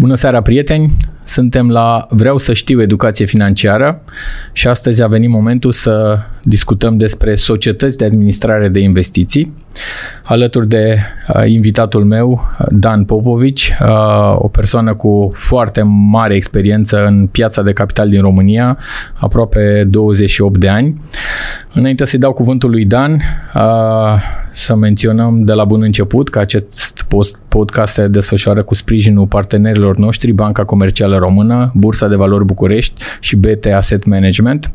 [0.00, 0.92] Bună seara, prieteni!
[1.24, 4.02] Suntem la Vreau să știu educație financiară
[4.52, 9.52] și astăzi a venit momentul să discutăm despre societăți de administrare de investiții.
[10.22, 10.98] Alături de
[11.34, 12.40] uh, invitatul meu,
[12.70, 18.78] Dan Popovici, uh, o persoană cu foarte mare experiență în piața de capital din România,
[19.14, 21.00] aproape 28 de ani.
[21.72, 23.12] Înainte să-i dau cuvântul lui Dan,
[23.54, 23.60] uh,
[24.50, 27.06] să menționăm de la bun început că acest
[27.48, 33.36] podcast se desfășoară cu sprijinul partenerilor noștri, Banca Comercială Română, Bursa de Valori București și
[33.36, 34.70] BT Asset Management.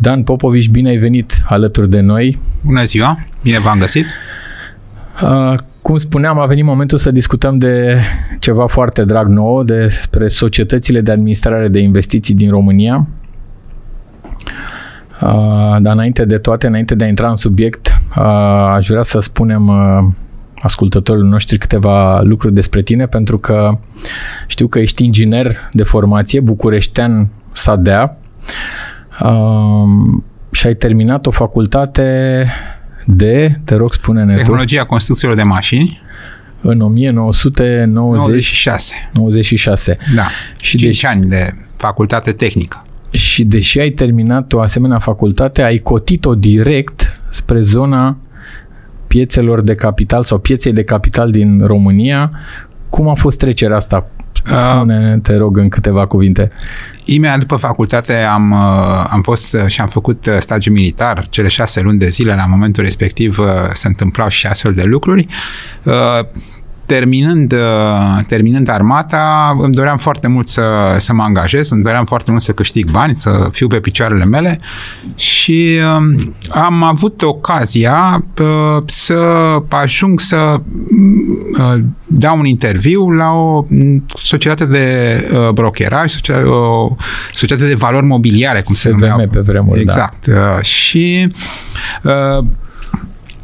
[0.00, 2.38] Dan Popovici, bine ai venit alături de noi.
[2.64, 4.04] Bună ziua, bine v-am găsit.
[5.22, 7.98] Uh, cum spuneam, a venit momentul să discutăm de
[8.38, 13.06] ceva foarte drag nou, despre societățile de administrare de investiții din România.
[15.22, 18.24] Uh, dar înainte de toate, înainte de a intra în subiect, uh,
[18.74, 20.12] aș vrea să spunem uh,
[20.62, 23.78] ascultătorilor noștri câteva lucruri despre tine, pentru că
[24.46, 28.16] știu că ești inginer de formație, bucureștean Sadea,
[30.50, 32.46] și ai terminat o facultate
[33.06, 36.00] de, te rog spune-ne Tehnologia tu, construcțiilor de mașini.
[36.60, 38.94] În 1996.
[39.12, 39.96] 96.
[40.14, 40.26] Da,
[40.56, 42.84] și 5 de, ani de facultate tehnică.
[43.10, 48.16] Și deși ai terminat o asemenea facultate, ai cotit-o direct spre zona
[49.06, 52.30] piețelor de capital sau pieței de capital din România.
[52.88, 54.10] Cum a fost trecerea asta?
[54.46, 56.50] Spune, te rog, în câteva cuvinte.
[57.04, 61.48] Imediat după facultate am, uh, am fost uh, și am făcut uh, stagiu militar, cele
[61.48, 63.38] șase luni de zile, la momentul respectiv
[63.72, 65.26] se întâmplau și astfel de lucruri
[66.90, 72.30] terminând, uh, terminând armata, îmi doream foarte mult să, să mă angajez, îmi doream foarte
[72.30, 74.60] mult să câștig bani, să fiu pe picioarele mele
[75.14, 79.16] și um, am avut ocazia uh, să
[79.68, 80.60] ajung să
[81.58, 81.74] uh,
[82.06, 83.64] dau un interviu la o
[84.16, 86.96] societate de brokeraj, o
[87.32, 89.28] societate de valori mobiliare, cum se numea.
[89.30, 89.92] pe vremuri, da.
[89.92, 90.26] Exact.
[90.26, 90.60] Da.
[90.62, 91.32] Și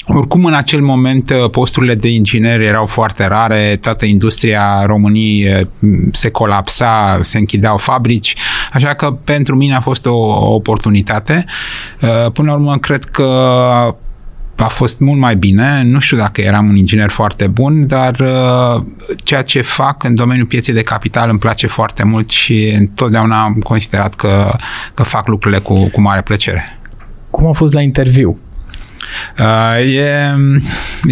[0.06, 5.66] oricum, în acel moment, uh, posturile de inginer erau foarte rare, toată industria României uh,
[6.12, 8.34] se colapsa, se închideau fabrici,
[8.72, 11.44] așa că pentru mine a fost o, o oportunitate.
[12.00, 13.22] Uh, până la urmă, cred că
[14.56, 15.82] a fost mult mai bine.
[15.82, 18.24] Nu știu dacă eram un inginer foarte bun, dar
[19.22, 23.54] ceea ce fac în domeniul pieței de capital îmi place foarte mult și întotdeauna am
[23.54, 24.56] considerat că,
[24.94, 26.78] că fac lucrurile cu, cu mare plăcere.
[27.30, 28.38] Cum a fost la interviu?
[29.38, 30.34] Uh, e,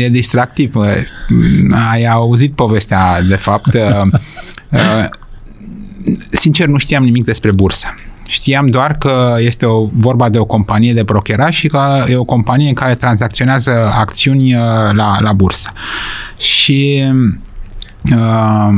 [0.05, 0.75] e distractiv.
[1.91, 3.75] Ai auzit povestea, de fapt.
[3.75, 4.03] Uh,
[4.71, 5.09] uh,
[6.31, 7.95] sincer, nu știam nimic despre bursă.
[8.27, 12.25] Știam doar că este o, vorba de o companie de brokeraj și că e o
[12.25, 14.63] companie în care tranzacționează acțiuni uh,
[14.93, 15.73] la, la bursă.
[16.39, 17.05] Și
[18.13, 18.69] uh,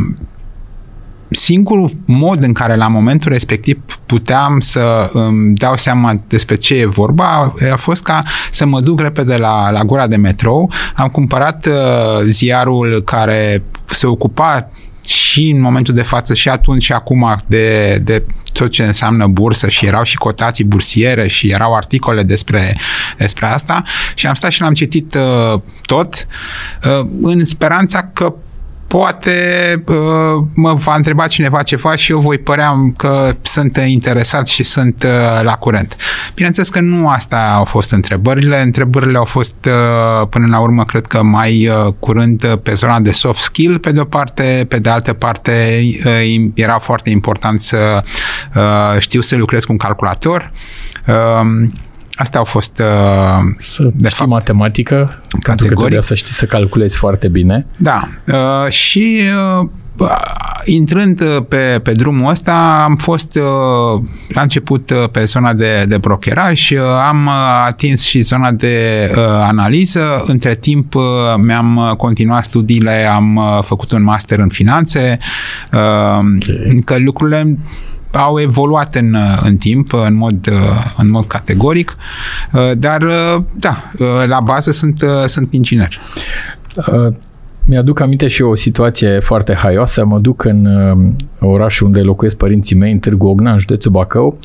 [1.30, 6.86] singurul mod în care la momentul respectiv puteam să îmi dau seama despre ce e
[6.86, 10.70] vorba a fost ca să mă duc repede la, la gura de metrou.
[10.94, 14.70] Am cumpărat uh, ziarul care se ocupa
[15.06, 18.22] și în momentul de față și atunci și acum de, de
[18.52, 22.76] tot ce înseamnă bursă și erau și cotații bursiere și erau articole despre,
[23.18, 23.82] despre asta
[24.14, 26.26] și am stat și l-am citit uh, tot
[26.84, 28.34] uh, în speranța că
[28.86, 34.62] poate uh, mă va întreba cineva ceva și eu voi părea că sunt interesat și
[34.62, 35.96] sunt uh, la curent.
[36.34, 38.62] Bineînțeles că nu asta au fost întrebările.
[38.62, 43.40] Întrebările au fost uh, până la urmă, cred că mai curând pe zona de soft
[43.40, 45.82] skill, pe de o parte, pe de altă parte
[46.54, 48.02] era foarte important să
[48.98, 50.52] știu să lucrez cu un calculator.
[52.16, 55.42] Astea au fost uh, Să de știi fapt, matematică, categorii.
[55.46, 57.66] pentru că trebuia să știi să calculezi foarte bine.
[57.76, 58.08] Da.
[58.32, 59.20] Uh, și
[59.60, 59.68] uh,
[60.64, 65.84] intrând uh, pe, pe drumul ăsta, am fost uh, la început uh, pe zona de,
[65.88, 66.78] de brokeraj, uh,
[67.08, 67.28] am
[67.66, 70.24] atins și zona de uh, analiză.
[70.26, 71.02] Între timp uh,
[71.36, 75.18] mi-am continuat studiile, am uh, făcut un master în finanțe,
[75.72, 76.82] uh, okay.
[76.84, 77.56] că lucrurile
[78.12, 80.48] au evoluat în, în timp, în mod,
[80.96, 81.96] în mod categoric,
[82.78, 83.06] dar
[83.54, 83.90] da,
[84.26, 85.98] la bază sunt, sunt inginer.
[87.66, 90.04] Mi-aduc aminte și o situație foarte haioasă.
[90.04, 90.68] Mă duc în
[91.40, 94.38] orașul unde locuiesc părinții mei, în Târgu Ogna, în județul Bacău,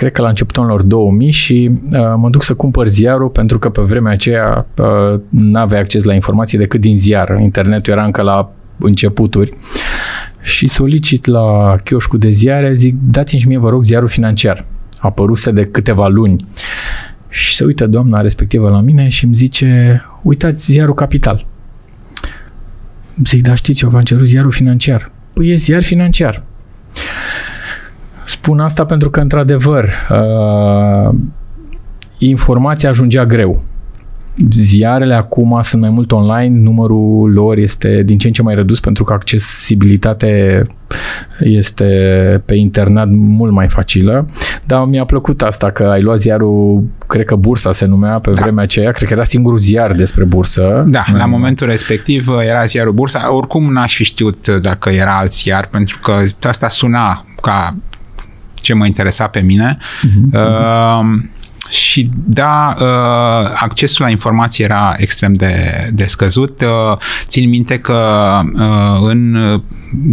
[0.00, 3.68] cred că la începutul anilor 2000 și uh, mă duc să cumpăr ziarul pentru că
[3.68, 7.38] pe vremea aceea uh, nu aveai acces la informații decât din ziar.
[7.40, 9.56] Internetul era încă la începuturi
[10.42, 14.64] și solicit la chioșcul de ziare, zic, dați-mi și mie, vă rog, ziarul financiar.
[14.98, 16.46] Apăruse de câteva luni.
[17.28, 21.46] Și se uită doamna respectivă la mine și îmi zice, uitați ziarul Capital.
[23.24, 25.10] Zic, da știți, eu v-am cerut ziarul financiar.
[25.32, 26.42] Păi e ziar financiar.
[28.24, 31.14] Spun asta pentru că, într-adevăr, uh,
[32.18, 33.62] informația ajungea greu
[34.50, 38.80] ziarele acum sunt mai mult online, numărul lor este din ce în ce mai redus
[38.80, 40.66] pentru că accesibilitate
[41.40, 41.84] este
[42.44, 44.28] pe internet mult mai facilă,
[44.66, 48.40] dar mi-a plăcut asta că ai luat ziarul, cred că Bursa se numea pe da.
[48.40, 50.84] vremea aceea, cred că era singurul ziar despre bursă.
[50.88, 55.66] Da, la momentul respectiv era ziarul Bursa, oricum n-aș fi știut dacă era alt ziar,
[55.66, 57.76] pentru că asta suna ca
[58.54, 59.78] ce mă interesa pe mine.
[59.78, 60.32] Uh-huh.
[60.32, 61.22] Uh,
[61.70, 66.60] și da, uh, accesul la informație era extrem de, de scăzut.
[66.60, 69.38] Uh, țin minte că uh, în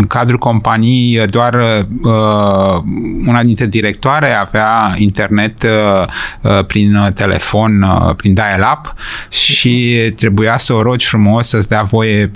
[0.08, 1.86] cadrul companiei doar
[3.28, 5.66] una dintre directoare avea internet
[6.68, 7.86] prin telefon,
[8.18, 8.94] prin dial-up
[9.30, 12.32] și trebuia să o rogi frumos să-ți dea voie 15-20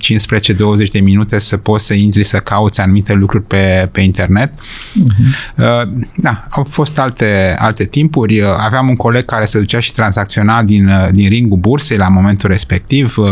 [0.92, 4.52] de minute să poți să intri să cauți anumite lucruri pe, pe internet.
[4.52, 5.84] Uh-huh.
[6.16, 8.42] Da, au fost alte, alte timpuri.
[8.42, 12.48] Aveam un coleg care se ducea și tranzacționa din, uh, din ringul bursei la momentul
[12.48, 13.16] respectiv.
[13.16, 13.26] Uh,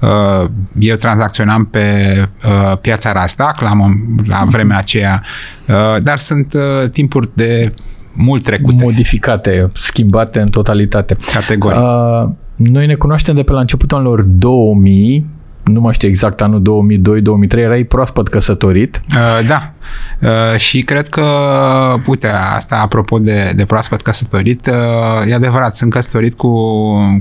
[0.00, 0.48] uh,
[0.78, 1.84] eu tranzacționam pe
[2.80, 3.70] piața Rasdac la,
[4.26, 4.50] la mhm.
[4.50, 5.22] vremea aceea,
[6.02, 6.54] dar sunt
[6.92, 7.72] timpuri de
[8.16, 8.84] mult trecute.
[8.84, 11.16] Modificate, schimbate în totalitate.
[11.32, 11.78] Categoric.
[11.78, 15.26] Uh, noi ne cunoaștem de pe la începutul anilor 2000,
[15.66, 16.88] nu mai știu exact anul
[17.56, 19.00] 2002-2003, erai proaspăt căsătorit.
[19.08, 19.72] Uh, da.
[20.20, 21.24] Uh, și cred că,
[22.06, 26.52] uite, asta apropo de, de proaspăt căsătorit, uh, e adevărat, sunt căsătorit cu,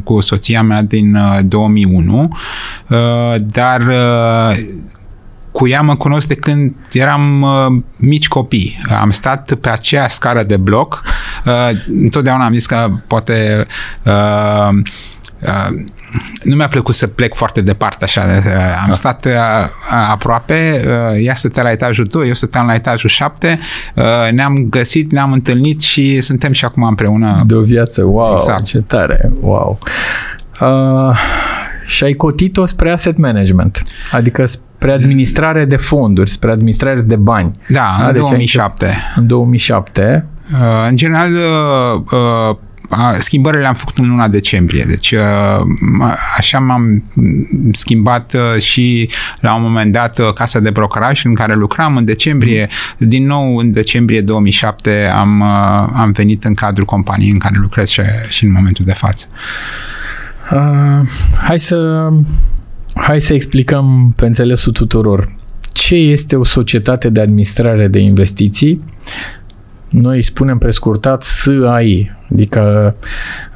[0.03, 2.29] cu soția mea din uh, 2001,
[2.89, 2.97] uh,
[3.39, 4.65] dar uh,
[5.51, 8.81] cu ea mă cunosc de când eram uh, mici copii.
[8.99, 11.03] Am stat pe aceea scară de bloc.
[11.45, 13.67] Uh, întotdeauna am zis că poate
[14.03, 14.77] uh,
[15.41, 15.83] uh,
[16.43, 18.21] nu mi-a plăcut să plec foarte departe așa.
[18.81, 18.93] Am da.
[18.93, 19.31] stat uh,
[20.11, 23.59] aproape, uh, ea stătea la etajul 2, eu stăteam la etajul 7,
[23.95, 27.43] uh, ne-am găsit, ne-am întâlnit și suntem și acum împreună.
[27.45, 28.63] De o viață, wow, exact.
[28.63, 29.79] ce tare, wow.
[30.61, 31.17] Uh,
[31.85, 37.59] și ai cotit-o spre asset management, adică spre administrare de fonduri, spre administrare de bani.
[37.69, 38.97] Da, în deci 2007.
[39.15, 40.25] În 2007.
[40.51, 42.55] Uh, în general, uh, uh,
[43.19, 45.15] schimbările le-am făcut în luna decembrie, deci
[46.37, 47.03] așa m-am
[47.71, 49.09] schimbat și
[49.39, 53.71] la un moment dat casa de brokeraj în care lucram în decembrie, din nou în
[53.71, 55.41] decembrie 2007 am,
[55.93, 59.25] am venit în cadrul companiei în care lucrez și, și în momentul de față.
[60.51, 61.07] Uh,
[61.47, 62.09] hai să
[62.95, 65.35] hai să explicăm pe înțelesul tuturor
[65.71, 68.81] ce este o societate de administrare de investiții
[69.89, 72.95] noi spunem prescurtat SAI, adică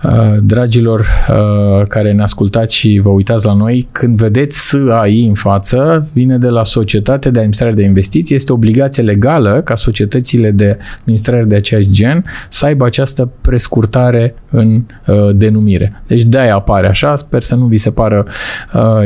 [0.03, 5.33] uh, dragilor uh, care ne ascultați și vă uitați la noi, când vedeți SAI în
[5.33, 10.77] față, vine de la Societate de Administrare de Investiții, este obligație legală ca societățile de
[10.99, 16.01] administrare de același gen să aibă această prescurtare în uh, denumire.
[16.07, 18.25] Deci de-aia apare așa, sper să nu vi se pară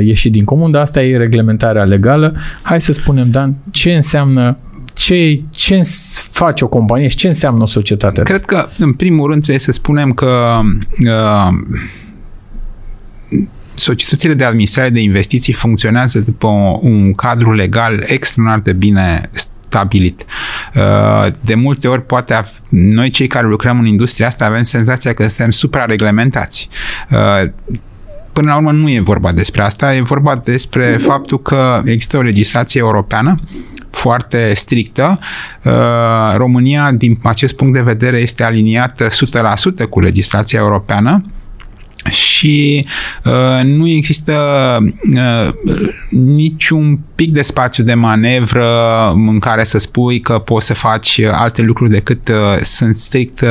[0.03, 2.33] ieșit din comun, dar asta e reglementarea legală.
[2.61, 4.57] Hai să spunem, Dan, ce înseamnă
[5.03, 5.81] ce, ce
[6.31, 8.21] face o companie și ce înseamnă o societate?
[8.21, 10.59] Cred că, în primul rând, trebuie să spunem că
[11.05, 11.47] uh,
[13.73, 16.47] societățile de administrare de investiții funcționează după
[16.81, 20.25] un cadru legal extraordinar de bine stabilit.
[20.75, 25.27] Uh, de multe ori, poate noi cei care lucrăm în industria asta avem senzația că
[25.27, 26.69] suntem suprareglementați.
[28.33, 32.17] Uh, până la urmă nu e vorba despre asta, e vorba despre faptul că există
[32.17, 33.39] o legislație europeană
[33.89, 35.19] foarte strictă.
[35.63, 35.71] Uh,
[36.35, 41.23] România, din acest punct de vedere, este aliniată 100% cu legislația europeană
[42.10, 42.86] și
[43.24, 44.33] uh, nu există
[45.15, 45.53] uh,
[46.10, 51.62] niciun pic de spațiu de manevră în care să spui că poți să faci alte
[51.62, 53.50] lucruri decât uh, sunt strict uh,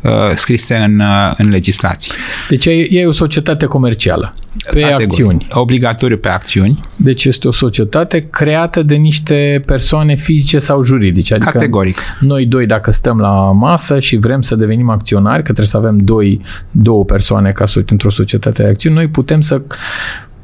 [0.00, 2.14] uh scrise în, uh, în legislație.
[2.48, 4.34] Deci e, e o societate comercială
[4.70, 5.10] pe Categoric.
[5.10, 5.46] acțiuni.
[5.50, 6.84] Obligatoriu pe acțiuni.
[6.96, 11.34] Deci este o societate creată de niște persoane fizice sau juridice.
[11.34, 11.96] Adică Categoric.
[12.20, 15.96] Noi doi, dacă stăm la masă și vrem să devenim acționari, că trebuie să avem
[15.96, 19.62] doi, două persoane ca să într-o societate de acțiuni, noi putem să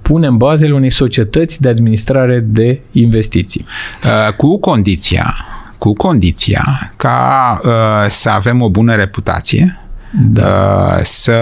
[0.03, 3.65] punem bazele unei societăți de administrare de investiții.
[4.05, 5.35] Uh, cu condiția
[5.81, 7.71] cu condiția ca uh,
[8.09, 9.79] să avem o bună reputație,
[10.11, 10.95] da.
[10.97, 11.41] Uh, să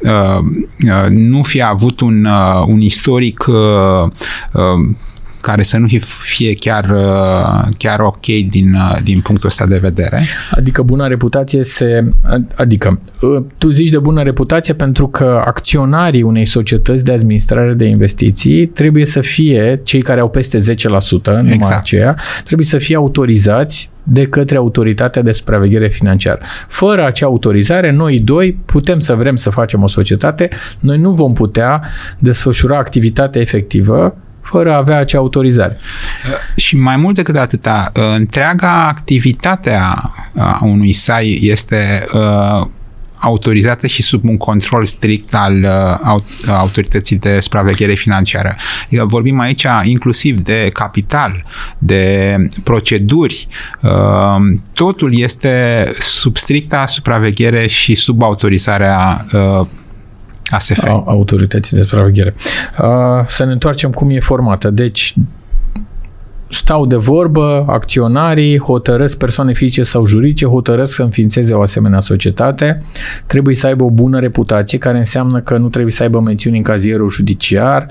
[0.00, 0.38] uh,
[0.86, 2.24] uh, nu fi avut un,
[2.66, 3.44] un istoric
[5.42, 5.86] care să nu
[6.24, 10.20] fie chiar, uh, chiar ok din, uh, din punctul ăsta de vedere.
[10.50, 12.04] Adică bună reputație se...
[12.56, 17.84] Adică uh, tu zici de bună reputație pentru că acționarii unei societăți de administrare de
[17.84, 20.62] investiții trebuie să fie cei care au peste 10%,
[21.24, 21.78] numai exact.
[21.78, 26.40] aceea, trebuie să fie autorizați de către autoritatea de supraveghere financiară.
[26.68, 30.48] Fără acea autorizare, noi doi putem să vrem să facem o societate,
[30.80, 31.82] noi nu vom putea
[32.18, 35.76] desfășura activitatea efectivă fără a avea acea autorizare.
[36.56, 39.70] Și mai mult decât atâta, întreaga activitate
[40.36, 42.66] a unui SAI este uh,
[43.22, 45.54] autorizată și sub un control strict al
[46.06, 48.56] uh, autorității de supraveghere financiară.
[48.84, 51.44] Adică vorbim aici inclusiv de capital,
[51.78, 53.48] de proceduri.
[53.80, 53.90] Uh,
[54.74, 59.66] totul este sub stricta supraveghere și sub autorizarea uh,
[60.52, 60.84] ASF.
[60.88, 62.34] Autorității de supraveghere.
[63.24, 64.70] Să ne întoarcem cum e formată.
[64.70, 65.14] Deci,
[66.54, 72.82] stau de vorbă, acționarii hotărăsc persoane fizice sau juridice, hotărăsc să înființeze o asemenea societate,
[73.26, 76.62] trebuie să aibă o bună reputație, care înseamnă că nu trebuie să aibă mențiuni în
[76.62, 77.86] cazierul judiciar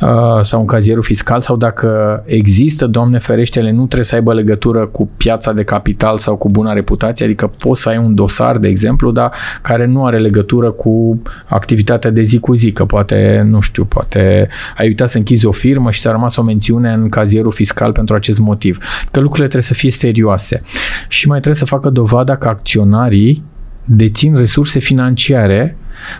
[0.00, 4.86] uh, sau în cazierul fiscal sau dacă există, Doamne ferește, nu trebuie să aibă legătură
[4.86, 8.68] cu piața de capital sau cu bună reputație, adică poți să ai un dosar, de
[8.68, 13.60] exemplu, dar care nu are legătură cu activitatea de zi cu zi, că poate, nu
[13.60, 17.52] știu, poate ai uitat să închizi o firmă și s-a rămas o mențiune în cazierul
[17.52, 18.78] fiscal fiscal pentru acest motiv.
[19.10, 20.60] Că lucrurile trebuie să fie serioase.
[21.08, 23.42] Și mai trebuie să facă dovada că acționarii
[23.84, 25.76] dețin resurse financiare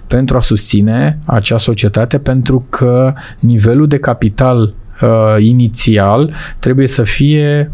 [0.07, 7.71] pentru a susține acea societate pentru că nivelul de capital uh, inițial trebuie să fie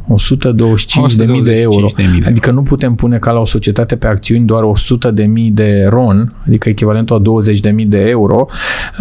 [1.18, 1.86] 125.000 de euro.
[1.96, 5.24] De mii de adică nu putem pune ca la o societate pe acțiuni doar 100.000
[5.52, 7.42] de RON, adică echivalentul a
[7.80, 8.46] 20.000 de euro.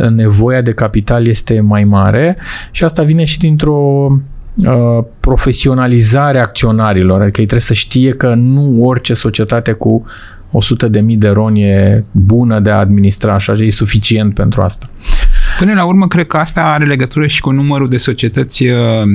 [0.10, 2.38] Nevoia de capital este mai mare
[2.72, 4.35] și asta vine și dintr-o Uh,
[5.20, 10.06] profesionalizare acționarilor, adică ei trebuie să știe că nu orice societate cu
[10.56, 14.90] 100 de mii de roni e bună de a administra, așa e suficient pentru asta.
[15.58, 18.74] Până la urmă, cred că asta are legătură și cu numărul de societăți uh,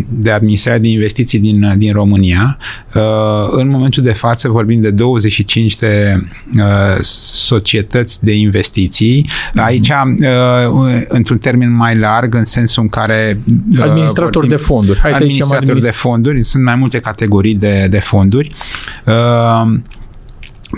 [0.08, 2.58] de administrare de investiții din, uh, din România.
[3.50, 6.22] În momentul de față vorbim de 25 de
[7.00, 9.26] societăți de investiții.
[9.54, 9.64] Mhm.
[9.64, 9.92] Aici,
[11.08, 13.40] într-un termen mai larg, în sensul în care...
[13.80, 14.98] Administratori de fonduri.
[14.98, 16.44] Hai să zicem administratori de fonduri.
[16.44, 18.52] Sunt mai multe categorii de, de fonduri.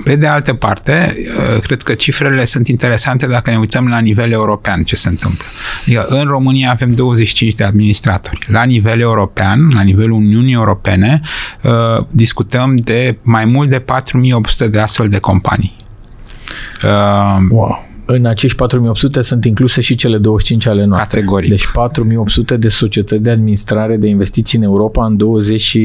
[0.04, 4.30] Pe de altă parte, uh, cred că cifrele sunt interesante dacă ne uităm la nivel
[4.30, 5.44] european ce se întâmplă.
[5.80, 8.46] Adică în România avem 25 de administratori.
[8.46, 11.20] La nivel european, la nivelul Uniunii Europene,
[11.62, 15.76] uh, discutăm de mai mult de 4800 de astfel de companii.
[16.82, 21.18] Uh, wow în acești 4800 sunt incluse și cele 25 ale noastre.
[21.18, 21.48] Categoric.
[21.48, 25.78] Deci 4800 de societăți de administrare de investiții în Europa în 20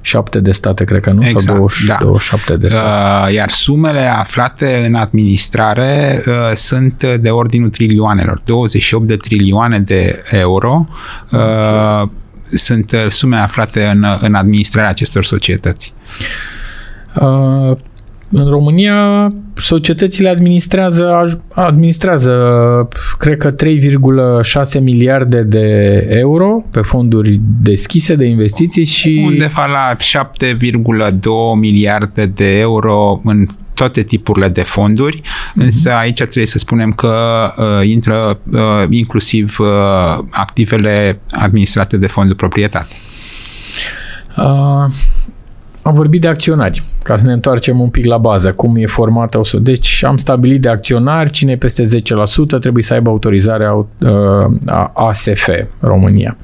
[0.00, 1.26] șapte de state, cred că nu?
[1.26, 1.96] Exact, Sau 20, da.
[2.00, 3.28] 27 de state.
[3.28, 8.40] Uh, iar sumele aflate în administrare uh, sunt de ordinul trilioanelor.
[8.44, 10.88] 28 de trilioane de euro
[11.30, 12.10] uh, okay.
[12.48, 15.92] sunt sume aflate în, în administrarea acestor societăți.
[18.32, 22.34] Uh, în România, societățile administrează, administrează
[23.18, 29.22] cred că 3,6 miliarde de euro pe fonduri deschise de investiții și...
[29.26, 31.20] Undeva la 7,2
[31.60, 35.54] miliarde de euro în toate tipurile de fonduri, mm-hmm.
[35.54, 37.14] însă aici trebuie să spunem că
[37.56, 39.68] uh, intră uh, inclusiv uh,
[40.30, 42.94] activele administrate de fonduri proprietate.
[44.36, 44.84] Uh,
[45.82, 49.38] am vorbit de acționari, ca să ne întoarcem un pic la bază, cum e formată
[49.38, 51.88] o Deci am stabilit de acționari, cine e peste 10%
[52.60, 53.86] trebuie să aibă autorizarea uh,
[54.66, 55.48] a ASF
[55.80, 56.36] România.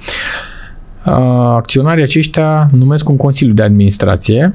[1.06, 1.12] Uh,
[1.56, 4.54] acționarii aceștia numesc un consiliu de administrație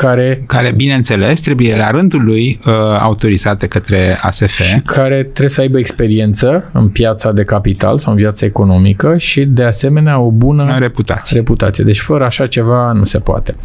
[0.00, 0.42] care...
[0.46, 4.60] Care, bineînțeles, trebuie la rândul lui uh, autorizate către ASF.
[4.60, 9.44] Și care trebuie să aibă experiență în piața de capital sau în viața economică și,
[9.44, 11.36] de asemenea, o bună reputație.
[11.36, 11.84] reputație.
[11.84, 13.56] Deci, fără așa ceva, nu se poate.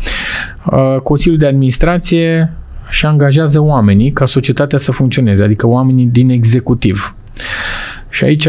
[0.71, 2.53] Uh, Consiliul de Administrație
[2.89, 7.15] și angajează oamenii ca societatea să funcționeze, adică oamenii din executiv.
[8.09, 8.47] Și aici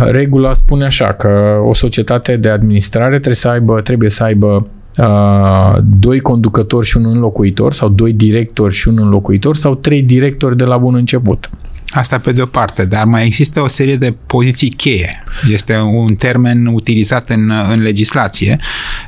[0.00, 5.78] regula spune așa că o societate de administrare trebuie să aibă, trebuie să aibă uh,
[5.82, 10.64] doi conducători și un înlocuitor sau doi directori și un înlocuitor sau trei directori de
[10.64, 11.50] la bun început.
[11.94, 15.24] Asta pe de-o parte, dar mai există o serie de poziții cheie.
[15.50, 18.58] Este un termen utilizat în, în legislație,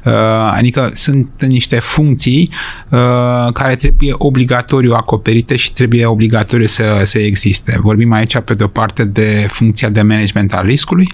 [0.04, 0.12] uh,
[0.52, 2.50] adică sunt niște funcții
[2.88, 7.78] uh, care trebuie obligatoriu acoperite și trebuie obligatoriu să, să existe.
[7.82, 11.12] Vorbim aici pe de-o parte de funcția de management al riscului,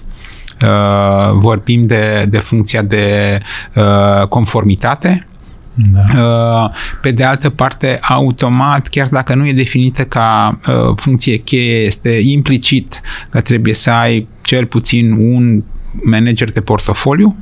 [0.63, 3.39] uh, vorbim de, de funcția de
[3.75, 5.27] uh, conformitate,
[5.75, 6.03] da.
[6.21, 11.85] Uh, pe de altă parte, automat, chiar dacă nu e definită ca uh, funcție cheie,
[11.85, 15.63] este implicit că trebuie să ai cel puțin un
[16.03, 17.35] manager de portofoliu,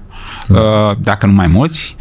[0.48, 0.96] da.
[1.00, 1.96] dacă nu mai mulți,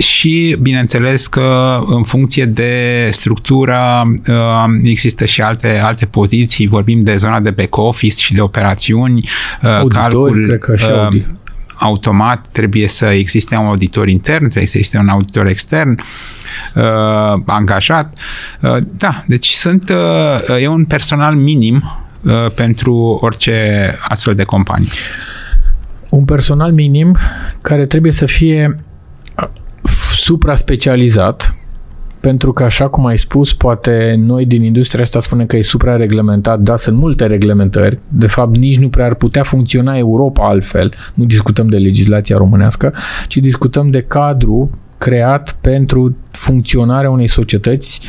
[0.00, 4.02] și, bineînțeles, că în funcție de structură
[4.82, 9.28] există și alte, alte poziții, vorbim de zona de back office și de operațiuni,
[9.62, 11.26] Auditori, calcul, cred că și audit
[11.80, 15.90] automat trebuie să existe un auditor intern, trebuie să existe un auditor extern
[16.74, 18.18] uh, angajat.
[18.60, 19.88] Uh, da, deci sunt,
[20.48, 21.82] uh, e un personal minim
[22.22, 24.88] uh, pentru orice astfel de companie.
[26.08, 27.16] Un personal minim
[27.60, 28.89] care trebuie să fie uh,
[30.20, 31.54] supra-specializat
[32.20, 36.60] pentru că, așa cum ai spus, poate noi din industria asta spunem că e suprareglementat,
[36.60, 37.98] dar sunt multe reglementări.
[38.08, 40.92] De fapt, nici nu prea ar putea funcționa Europa altfel.
[41.14, 42.94] Nu discutăm de legislația românească,
[43.28, 48.00] ci discutăm de cadru creat pentru funcționarea unei societăți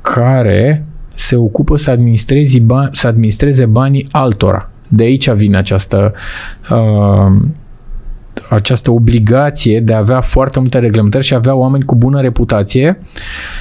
[0.00, 4.70] care se ocupă să, administreze, bani, să administreze banii altora.
[4.88, 6.12] De aici vine această
[6.70, 7.32] uh,
[8.48, 12.98] această obligație de a avea foarte multe reglementări și a avea oameni cu bună reputație.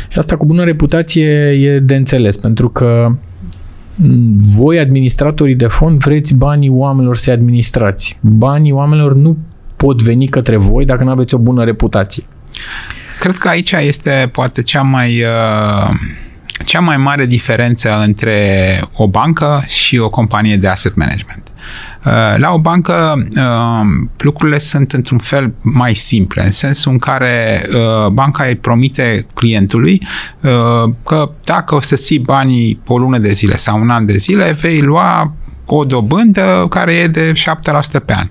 [0.08, 3.12] Și asta cu bună reputație e de înțeles, pentru că
[4.58, 8.18] voi, administratorii de fond, vreți banii oamenilor să administrați.
[8.22, 9.38] Banii oamenilor nu
[9.76, 12.24] pot veni către voi dacă nu aveți o bună reputație.
[13.20, 15.90] Cred că aici este poate cea mai uh,
[16.66, 21.44] cea mai mare diferență între o bancă și o companie de asset management.
[22.06, 27.66] Uh, la o bancă uh, lucrurile sunt într-un fel mai simple, în sensul în care
[27.70, 30.08] uh, banca îi promite clientului
[31.06, 34.52] că dacă o să ții banii o lună de zile sau un an de zile,
[34.62, 35.34] vei lua
[35.66, 38.28] o dobândă care e de 7% pe an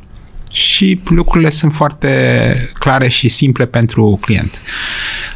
[0.52, 4.58] și lucrurile sunt foarte clare și simple pentru client.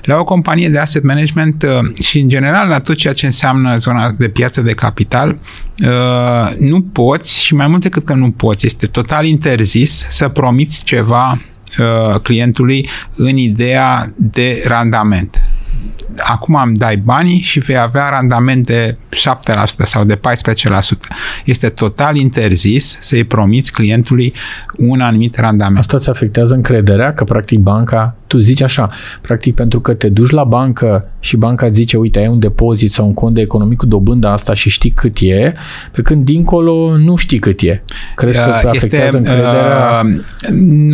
[0.03, 3.75] La o companie de asset management uh, și în general la tot ceea ce înseamnă
[3.75, 5.39] zona de piață de capital,
[5.85, 10.85] uh, nu poți și mai mult decât că nu poți, este total interzis să promiți
[10.85, 11.41] ceva
[11.79, 15.43] uh, clientului în ideea de randament
[16.17, 20.21] acum îmi dai banii și vei avea randament de 7% sau de 14%.
[21.45, 24.35] Este total interzis să-i promiți clientului
[24.77, 25.79] un anumit randament.
[25.79, 30.31] Asta îți afectează încrederea că practic banca, tu zici așa, practic pentru că te duci
[30.31, 33.87] la bancă și banca zice, uite, ai un depozit sau un cont de economic cu
[33.87, 35.55] dobânda asta și știi cât e,
[35.93, 37.83] pe când dincolo nu știi cât e.
[38.15, 40.03] Crezi că te afectează este, încrederea?
[40.05, 40.23] Uh,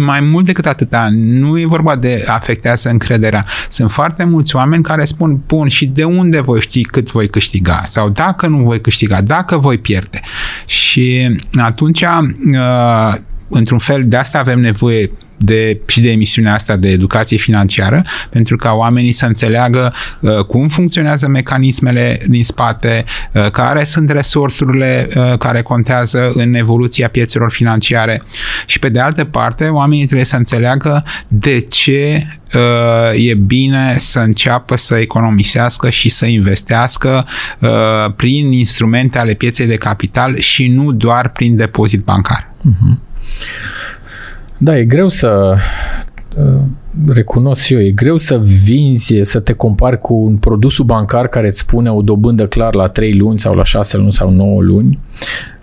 [0.05, 1.09] mai mult decât atâta.
[1.13, 3.45] Nu e vorba de afectează încrederea.
[3.69, 7.83] Sunt foarte mulți oameni care spun, bun, și de unde voi ști cât voi câștiga?
[7.85, 10.21] Sau dacă nu voi câștiga, dacă voi pierde.
[10.67, 13.15] Și atunci, uh,
[13.49, 15.11] într-un fel, de asta avem nevoie
[15.45, 20.69] de, și de emisiunea asta de educație financiară, pentru ca oamenii să înțeleagă uh, cum
[20.69, 28.23] funcționează mecanismele din spate, uh, care sunt resorturile uh, care contează în evoluția piețelor financiare
[28.67, 34.19] și pe de altă parte oamenii trebuie să înțeleagă de ce uh, e bine să
[34.19, 37.27] înceapă să economisească și să investească
[37.59, 37.69] uh,
[38.17, 42.51] prin instrumente ale pieței de capital și nu doar prin depozit bancar.
[42.61, 42.99] Uh-huh.
[44.65, 45.57] Da, e greu să
[46.39, 46.61] uh,
[47.07, 51.47] recunosc și eu, e greu să vinzi, să te compari cu un produsul bancar care
[51.47, 54.99] îți spune o dobândă clar la 3 luni sau la 6 luni sau 9 luni,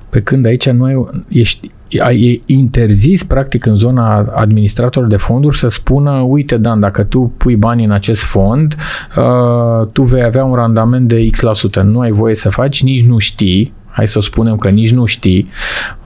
[0.10, 5.68] pe când aici nu ai, ești, e interzis practic în zona administratorului de fonduri să
[5.68, 8.76] spună, uite Dan, dacă tu pui bani în acest fond,
[9.18, 11.42] uh, tu vei avea un randament de X%.
[11.42, 11.82] la sută.
[11.82, 15.50] Nu ai voie să faci, nici nu știi, hai să spunem că nici nu știi,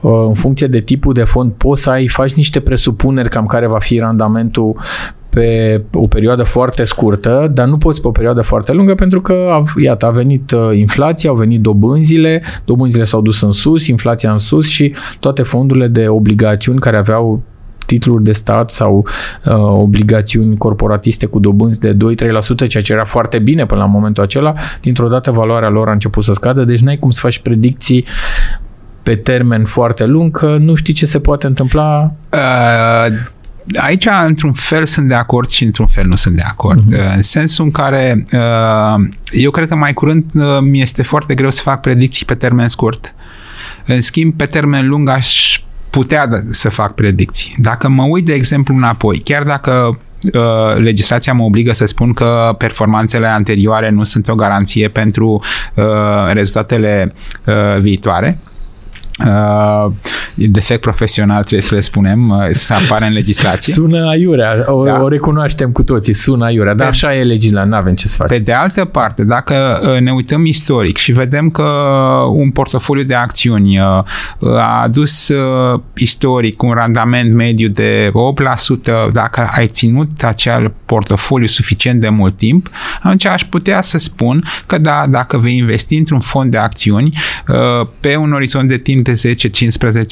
[0.00, 3.66] uh, în funcție de tipul de fond poți să ai, faci niște presupuneri cam care
[3.66, 4.76] va fi randamentul
[5.34, 9.62] pe o perioadă foarte scurtă, dar nu poți pe o perioadă foarte lungă pentru că,
[9.82, 14.38] iată, a venit uh, inflația, au venit dobânzile, dobânzile s-au dus în sus, inflația în
[14.38, 17.42] sus și toate fondurile de obligațiuni care aveau
[17.86, 19.06] titluri de stat sau
[19.44, 21.96] uh, obligațiuni corporatiste cu dobânzi de 2-3%,
[22.68, 26.24] ceea ce era foarte bine până la momentul acela, dintr-o dată valoarea lor a început
[26.24, 28.04] să scadă, deci n-ai cum să faci predicții
[29.02, 32.12] pe termen foarte lung, că nu știi ce se poate întâmpla.
[32.32, 33.12] Uh,
[33.76, 36.82] aici, într-un fel, sunt de acord și într-un fel nu sunt de acord.
[36.82, 37.14] Uh-huh.
[37.14, 41.50] În sensul în care uh, eu cred că mai curând uh, mi este foarte greu
[41.50, 43.14] să fac predicții pe termen scurt.
[43.86, 45.60] În schimb, pe termen lung aș
[45.94, 47.54] putea da, să fac predicții.
[47.58, 49.98] Dacă mă uit, de exemplu, înapoi, chiar dacă
[50.32, 55.42] uh, legislația mă obligă să spun că performanțele anterioare nu sunt o garanție pentru
[55.74, 55.84] uh,
[56.32, 57.14] rezultatele
[57.46, 58.38] uh, viitoare,
[59.18, 59.92] Uh,
[60.34, 63.72] defect profesional, trebuie să le spunem, uh, să apară în legislație.
[63.72, 65.02] Sună aiurea, o, da.
[65.02, 68.36] o recunoaștem cu toții, sună aiurea, dar așa e legislația, nu avem ce să facem.
[68.36, 71.62] Pe de altă parte, dacă uh, ne uităm istoric și vedem că
[72.32, 74.04] un portofoliu de acțiuni uh,
[74.40, 75.32] a adus
[75.96, 78.12] istoric un randament mediu de
[79.08, 82.68] 8%, dacă ai ținut acel portofoliu suficient de mult timp,
[83.02, 87.18] atunci aș putea să spun că da, dacă vei investi într-un fond de acțiuni
[88.00, 89.36] pe un orizont de timp de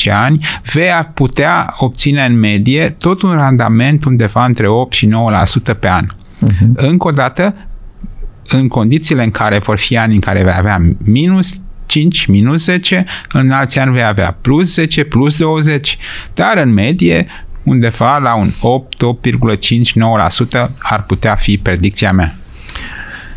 [0.09, 5.78] 10-15 ani, vei putea obține în medie tot un randament undeva între 8 și 9%
[5.78, 6.07] pe an.
[6.07, 6.74] Uh-huh.
[6.74, 7.55] Încă o dată,
[8.48, 13.05] în condițiile în care vor fi ani în care vei avea minus 5, minus 10,
[13.33, 15.98] în alți ani vei avea plus 10, plus 20,
[16.35, 17.26] dar în medie
[17.62, 22.35] undeva la un 8, 8,5, 9% ar putea fi predicția mea.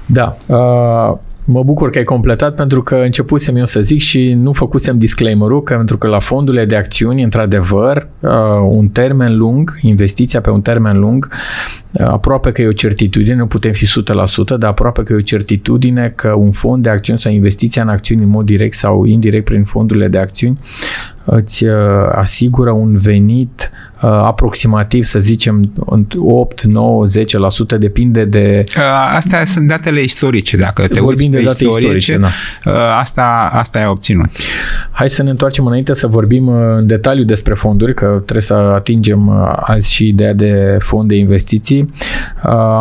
[0.06, 0.38] Da.
[0.46, 4.98] Uh, Mă bucur că ai completat pentru că începusem eu să zic și nu făcusem
[4.98, 8.30] disclaimer-ul că pentru că la fondurile de acțiuni, într-adevăr, uh,
[8.68, 11.28] un termen lung, investiția pe un termen lung,
[11.92, 15.22] uh, aproape că e o certitudine, nu putem fi 100%, dar aproape că e o
[15.22, 19.46] certitudine că un fond de acțiuni sau investiția în acțiuni în mod direct sau indirect
[19.46, 20.60] prin fondurile de acțiuni
[21.26, 21.72] îți uh,
[22.12, 25.72] asigură un venit uh, aproximativ, să zicem,
[26.18, 27.06] 8, 9,
[27.76, 28.64] 10%, depinde de...
[28.78, 28.84] Uh,
[29.16, 32.30] astea sunt datele istorice, dacă te Vorbim uiți de date istorice, istorice
[32.64, 32.96] da.
[32.96, 34.26] asta, asta ai obținut.
[34.92, 39.30] Hai să ne întoarcem înainte să vorbim în detaliu despre fonduri, că trebuie să atingem
[39.56, 41.90] azi și ideea de fond de investiții.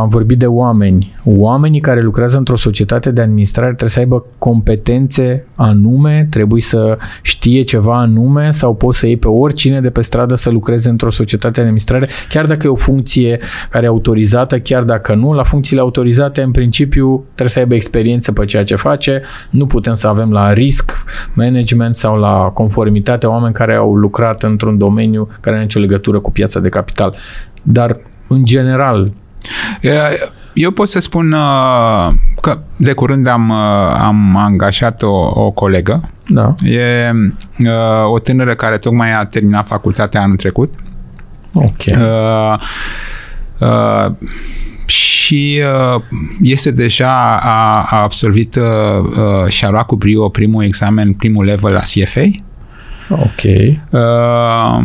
[0.01, 1.15] Am vorbit de oameni.
[1.25, 7.63] Oamenii care lucrează într-o societate de administrare trebuie să aibă competențe anume, trebuie să știe
[7.63, 11.11] ceva anume anume sau poți să iei pe oricine de pe stradă să lucreze într-o
[11.11, 15.43] societate de administrare, chiar dacă e o funcție care e autorizată, chiar dacă nu, la
[15.43, 20.07] funcțiile autorizate, în principiu, trebuie să aibă experiență pe ceea ce face, nu putem să
[20.07, 25.53] avem la risc management sau la conformitate oameni care au lucrat într-un domeniu care nu
[25.53, 27.15] are nicio legătură cu piața de capital.
[27.63, 29.13] Dar, în general,
[30.55, 36.11] eu pot să spun uh, că de curând am, uh, am angajat o, o colegă.
[36.27, 36.55] Da.
[36.65, 37.11] E
[37.59, 40.75] uh, o tânără care tocmai a terminat facultatea anul trecut.
[41.53, 41.83] Ok.
[41.87, 42.61] Uh,
[43.61, 44.13] uh,
[44.87, 45.61] și
[45.95, 46.03] uh,
[46.43, 51.45] este deja, a, a absolvit uh, uh, și a luat cu brio primul examen, primul
[51.45, 52.31] level la CFA.
[53.09, 53.43] Ok.
[53.91, 54.85] Uh,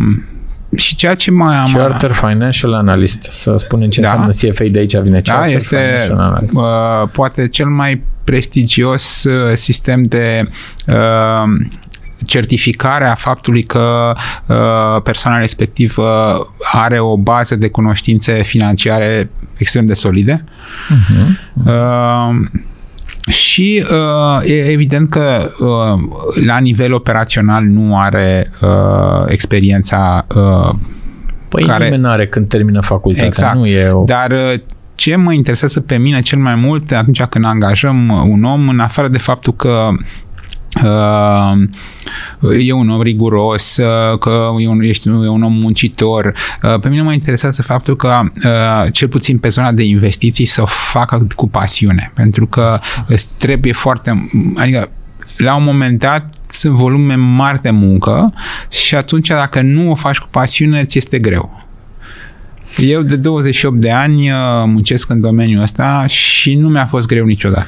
[0.76, 1.72] și ceea ce mai am...
[1.74, 4.08] Charter Financial Analyst, să spunem ce da.
[4.08, 6.58] înseamnă CFA, de aici vine da, Charter este Financial Analyst.
[6.58, 10.50] Uh, poate cel mai prestigios uh, sistem de
[10.88, 11.44] uh,
[12.26, 16.08] certificare a faptului că uh, persoana respectivă
[16.72, 20.44] are o bază de cunoștințe financiare extrem de solide.
[20.44, 21.28] Uh-huh.
[21.66, 22.48] Uh,
[23.30, 26.00] și uh, e evident că uh,
[26.46, 30.74] la nivel operațional nu are uh, experiența uh,
[31.50, 31.84] Păi care...
[31.84, 33.56] nimeni are când termină facultatea, exact.
[33.56, 34.04] nu e o...
[34.04, 34.60] Dar uh,
[34.96, 39.08] ce mă interesează pe mine cel mai mult atunci când angajăm un om, în afară
[39.08, 40.29] de faptul că Uh,
[42.60, 46.34] e un om riguros, uh, că e un, ești e un om muncitor.
[46.64, 48.22] Uh, pe mine mă interesează faptul că,
[48.92, 53.74] cel puțin pe zona de investiții, să o facă cu pasiune, pentru că îți trebuie
[53.74, 54.30] foarte...
[54.56, 54.90] Adică,
[55.38, 58.26] la un moment dat, sunt volume mari de muncă
[58.70, 61.68] și atunci, dacă nu o faci cu pasiune, ți este greu.
[62.78, 64.32] Eu de 28 de ani
[64.66, 67.68] muncesc în domeniul ăsta și nu mi-a fost greu niciodată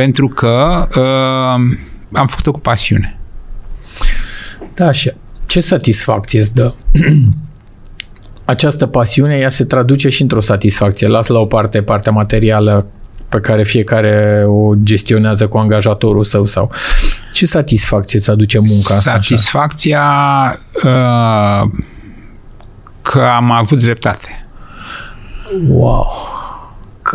[0.00, 1.76] pentru că uh,
[2.12, 3.18] am făcut-o cu pasiune.
[4.74, 5.12] Da, și
[5.46, 6.74] ce satisfacție îți dă?
[8.44, 11.06] Această pasiune, ea se traduce și într-o satisfacție.
[11.06, 12.86] Las la o parte partea materială
[13.28, 16.70] pe care fiecare o gestionează cu angajatorul său sau
[17.32, 19.10] ce satisfacție îți aduce munca asta?
[19.10, 20.04] Satisfacția
[20.84, 21.70] uh,
[23.02, 24.46] că am avut dreptate.
[25.68, 26.39] Wow!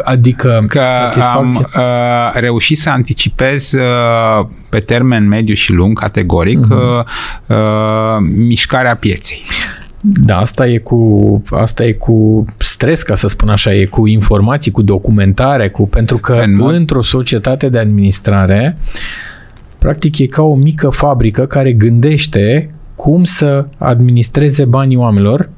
[0.03, 0.81] Adică că
[1.36, 7.05] am uh, reușit să anticipez uh, pe termen mediu și lung, categoric, uh-huh.
[7.47, 9.41] uh, uh, mișcarea pieței.
[10.01, 14.71] Da, asta e cu asta e cu stres, ca să spun așa, e cu informații,
[14.71, 16.73] cu documentare, cu pentru că în mod...
[16.73, 18.77] într-o societate de administrare
[19.77, 25.49] practic e ca o mică fabrică care gândește cum să administreze banii oamenilor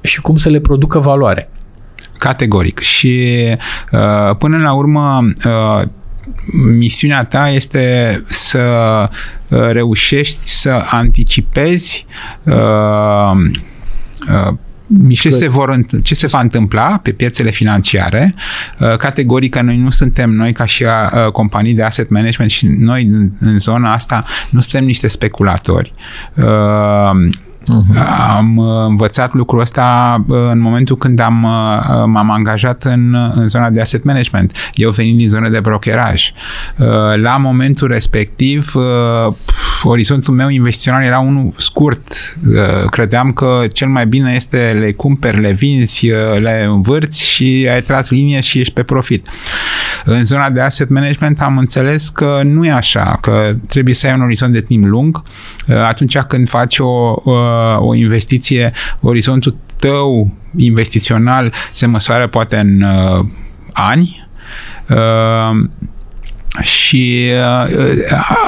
[0.00, 1.50] și cum să le producă valoare.
[2.22, 2.78] Categoric.
[2.78, 3.46] Și
[3.92, 5.88] uh, până la urmă uh,
[6.52, 8.68] misiunea ta este să
[9.48, 12.06] uh, reușești să anticipezi
[15.12, 18.34] ce se, vor, ce se va întâmpla pe piețele financiare.
[18.78, 23.08] Uh, categoric noi nu suntem noi ca și uh, companii de asset management și noi
[23.40, 25.92] în zona asta nu suntem niște speculatori.
[26.34, 27.30] Uh,
[27.62, 28.36] Uh-huh.
[28.36, 31.40] Am învățat lucrul ăsta în momentul când am,
[32.06, 34.52] m-am angajat în, în zona de asset management.
[34.74, 36.32] Eu venind din zona de brokeraj.
[37.14, 38.72] La momentul respectiv,
[39.88, 42.36] orizontul meu investițional era unul scurt.
[42.90, 48.10] Credeam că cel mai bine este le cumperi, le vinzi, le învârți și ai tras
[48.10, 49.26] linie și ești pe profit.
[50.04, 54.14] În zona de asset management am înțeles că nu e așa, că trebuie să ai
[54.14, 55.22] un orizont de timp lung.
[55.68, 57.14] Atunci când faci o
[57.78, 63.24] o investiție, orizontul tău investițional se măsoară poate în uh,
[63.72, 64.28] ani
[64.88, 65.68] uh,
[66.60, 67.30] și
[67.64, 67.82] uh,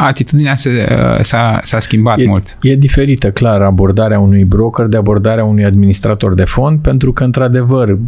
[0.01, 2.57] atitudinea se, uh, s-a, s-a schimbat e, mult.
[2.63, 7.99] E diferită, clar, abordarea unui broker de abordarea unui administrator de fond, pentru că, într-adevăr,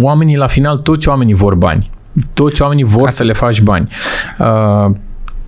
[0.00, 1.90] oamenii, la final, toți oamenii vor bani.
[2.34, 3.88] Toți oamenii vor să le faci bani.
[4.38, 4.90] Uh,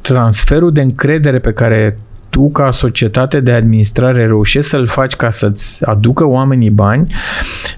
[0.00, 1.98] transferul de încredere pe care
[2.38, 7.14] tu ca societate de administrare reușești să-l faci ca să-ți aducă oamenii bani,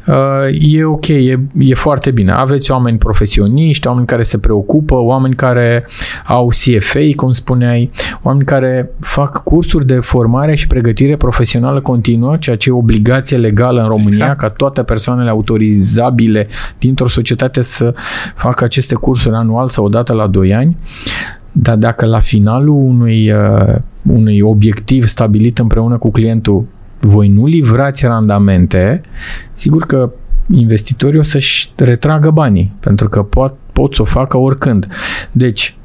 [0.07, 2.33] uh, e ok, e, e foarte bine.
[2.33, 5.87] Aveți oameni profesioniști, oameni care se preocupă, oameni care
[6.27, 7.91] au CFA, cum spuneai,
[8.23, 13.83] oameni care fac cursuri de formare și pregătire profesională continuă, ceea ce e obligație legală
[13.83, 14.39] în România, exact.
[14.39, 17.95] ca toate persoanele autorizabile dintr-o societate să
[18.35, 20.77] facă aceste cursuri anual sau odată la 2 ani.
[21.53, 26.65] Dar dacă la finalul unui, uh, unui obiectiv stabilit împreună cu clientul
[27.01, 29.01] voi nu livrați randamente,
[29.53, 30.11] sigur că
[30.51, 34.89] investitorii o să-și retragă banii, pentru că pot, pot să o facă oricând.
[35.33, 35.77] Deci,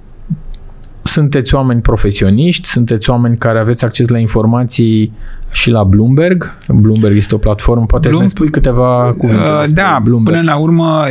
[1.07, 5.11] sunteți oameni profesioniști, sunteți oameni care aveți acces la informații
[5.51, 6.57] și la Bloomberg.
[6.67, 8.21] Bloomberg este o platformă, poate Bloom...
[8.21, 10.37] ne spui câteva cuvinte uh, Da, Bloomberg.
[10.39, 11.03] până la urmă,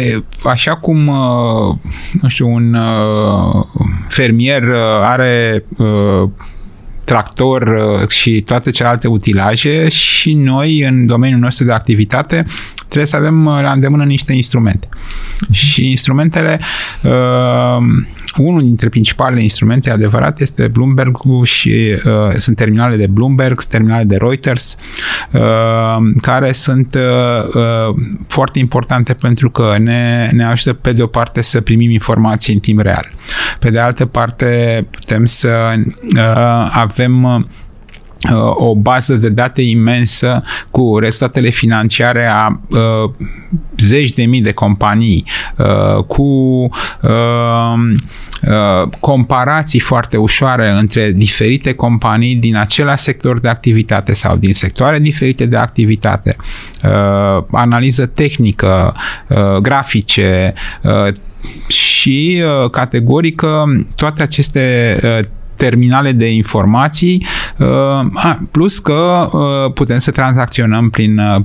[0.45, 1.77] așa cum, uh,
[2.21, 3.65] nu știu, un uh,
[4.09, 6.29] fermier uh, are uh,
[7.05, 7.63] tractor
[8.03, 12.45] uh, și toate celelalte utilaje și noi în domeniul nostru de activitate
[12.95, 14.89] trebuie să avem uh, la îndemână niște instrumente.
[14.89, 15.51] Uh-huh.
[15.51, 16.61] Și instrumentele,
[17.03, 17.79] uh,
[18.37, 24.17] unul dintre principalele instrumente adevărat este Bloomberg și uh, sunt terminale de Bloomberg, terminale de
[24.17, 24.77] Reuters,
[25.31, 25.41] uh,
[26.21, 27.95] care sunt uh, uh,
[28.27, 32.61] foarte importante pentru că ne, ne ajută pe de o parte să primim informații în
[32.61, 33.11] timp real.
[33.59, 35.75] Pe de altă parte putem să
[36.17, 37.45] uh, avem uh,
[38.55, 43.11] o bază de date imensă cu rezultatele financiare a uh,
[43.77, 45.25] zeci de mii de companii,
[45.57, 47.11] uh, cu uh,
[48.43, 54.99] uh, comparații foarte ușoare între diferite companii din același sector de activitate sau din sectoare
[54.99, 56.37] diferite de activitate,
[56.85, 58.97] uh, analiză tehnică,
[59.29, 61.13] uh, grafice uh,
[61.67, 63.65] și uh, categorică
[63.97, 67.27] toate aceste uh, terminale de informații,
[67.59, 71.43] uh, plus că uh, putem să tranzacționăm prin, uh,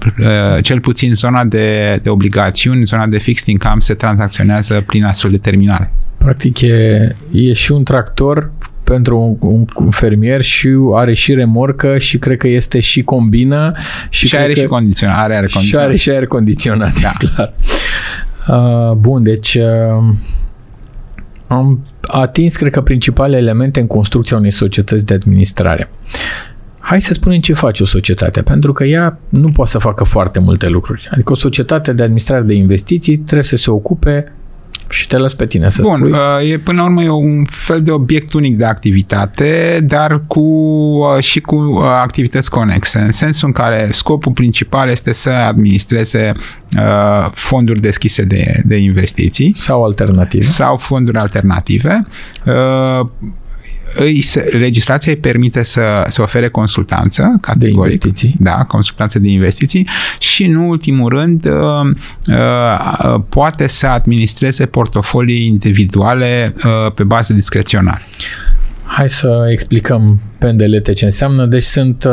[0.61, 5.37] cel puțin zona de, de obligațiuni, zona de fixed income se tranzacționează prin astfel de
[5.37, 5.91] terminale.
[6.17, 8.51] Practic e, e și un tractor
[8.83, 13.71] pentru un, un fermier și are și remorcă și cred că este și combină
[14.09, 15.85] și, și are că, și condiționat, are aer condiționat.
[15.85, 17.11] Și are și aer condiționat, da.
[17.17, 17.53] clar.
[18.47, 20.13] Uh, bun, deci uh,
[21.47, 25.89] am atins, cred că, principalele elemente în construcția unei societăți de administrare.
[26.79, 30.39] Hai să spunem ce face o societate, pentru că ea nu poate să facă foarte
[30.39, 31.07] multe lucruri.
[31.11, 34.33] Adică o societate de administrare de investiții trebuie să se ocupe
[34.89, 36.11] și te las pe tine să Bun, spui.
[36.11, 40.39] Uh, e până la urmă e un fel de obiect unic de activitate, dar cu
[40.39, 46.31] uh, și cu uh, activități conexe, în sensul în care scopul principal este să administreze
[47.31, 49.51] fonduri deschise de, de investiții.
[49.55, 50.43] Sau alternative.
[50.43, 52.07] Sau fonduri alternative
[53.95, 58.35] îi, legislația îi permite să, să ofere consultanță categoric, de investiții.
[58.39, 59.87] Da, consultanță de investiții
[60.19, 61.51] și, în ultimul rând, uh,
[62.27, 68.01] uh, poate să administreze portofolii individuale uh, pe bază discreționară.
[68.83, 71.45] Hai să explicăm pendelete ce înseamnă.
[71.45, 72.07] Deci sunt,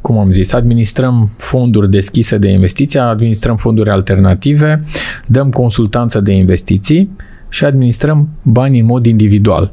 [0.00, 4.84] cum am zis, administrăm fonduri deschise de investiții, administrăm fonduri alternative,
[5.26, 7.10] dăm consultanță de investiții
[7.48, 9.70] și administrăm bani în mod individual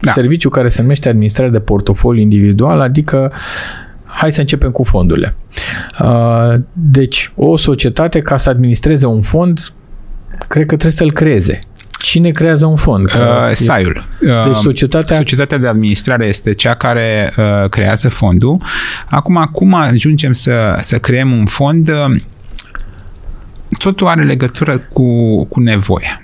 [0.00, 0.12] da.
[0.12, 3.32] serviciu care se numește administrare de portofoliu individual, adică
[4.04, 5.34] hai să începem cu fondurile.
[6.00, 9.60] Uh, deci, o societate, ca să administreze un fond,
[10.48, 11.58] cred că trebuie să-l creeze.
[11.98, 13.04] Cine creează un fond?
[13.04, 14.06] Uh, SAIul.
[14.20, 15.16] Deci uh, societatea...
[15.16, 18.62] societatea de administrare este cea care uh, creează fondul.
[19.08, 21.88] Acum, cum ajungem să, să creăm un fond?
[21.88, 22.20] Uh,
[23.78, 26.22] totul are legătură cu, cu nevoia.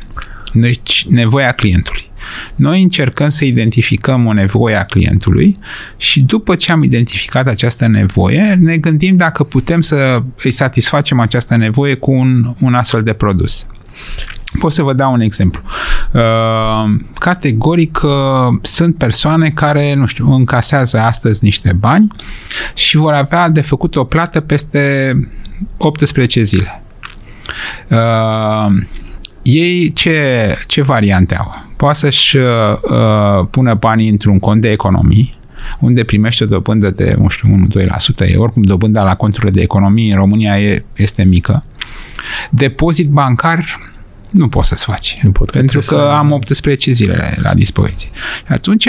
[0.53, 2.06] Deci, nevoia clientului.
[2.55, 5.59] Noi încercăm să identificăm o nevoie a clientului
[5.97, 11.57] și după ce am identificat această nevoie, ne gândim dacă putem să îi satisfacem această
[11.57, 13.67] nevoie cu un, un astfel de produs.
[14.59, 15.63] Pot să vă dau un exemplu.
[16.13, 18.11] Uh, categoric uh,
[18.63, 22.09] sunt persoane care, nu știu, încasează astăzi niște bani
[22.75, 25.15] și vor avea de făcut o plată peste
[25.77, 26.83] 18 zile.
[29.47, 31.65] Uh, ei ce, ce variante au?
[31.77, 35.35] Poate să-și uh, pună banii într-un cont de economii,
[35.81, 37.67] unde primește o dobândă de, nu știu,
[38.25, 38.31] 1-2%.
[38.31, 41.65] E oricum dobânda la conturile de economie în România e, este mică.
[42.51, 43.81] Depozit bancar
[44.31, 45.19] nu poți să-ți faci.
[45.23, 45.97] Nu pot, pentru că să...
[45.97, 48.09] am 18 zile la dispoziție.
[48.49, 48.89] Atunci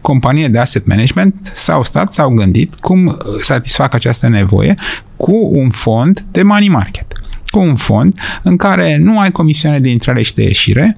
[0.00, 4.74] companie de asset management s-au stat, s-au gândit cum satisfac această nevoie
[5.16, 7.19] cu un fond de money market
[7.50, 10.96] cu un fond în care nu ai comisioane de intrare și de ieșire,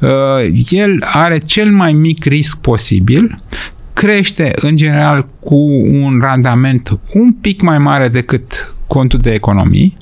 [0.00, 3.38] uh, el are cel mai mic risc posibil,
[3.92, 5.56] crește în general cu
[5.90, 9.96] un randament un pic mai mare decât contul de economii,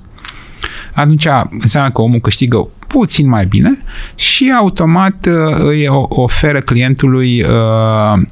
[0.92, 3.78] atunci înseamnă că omul câștigă puțin mai bine
[4.14, 8.22] și automat uh, îi oferă clientului uh,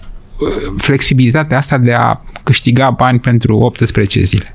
[0.77, 4.55] flexibilitatea asta de a câștiga bani pentru 18 zile.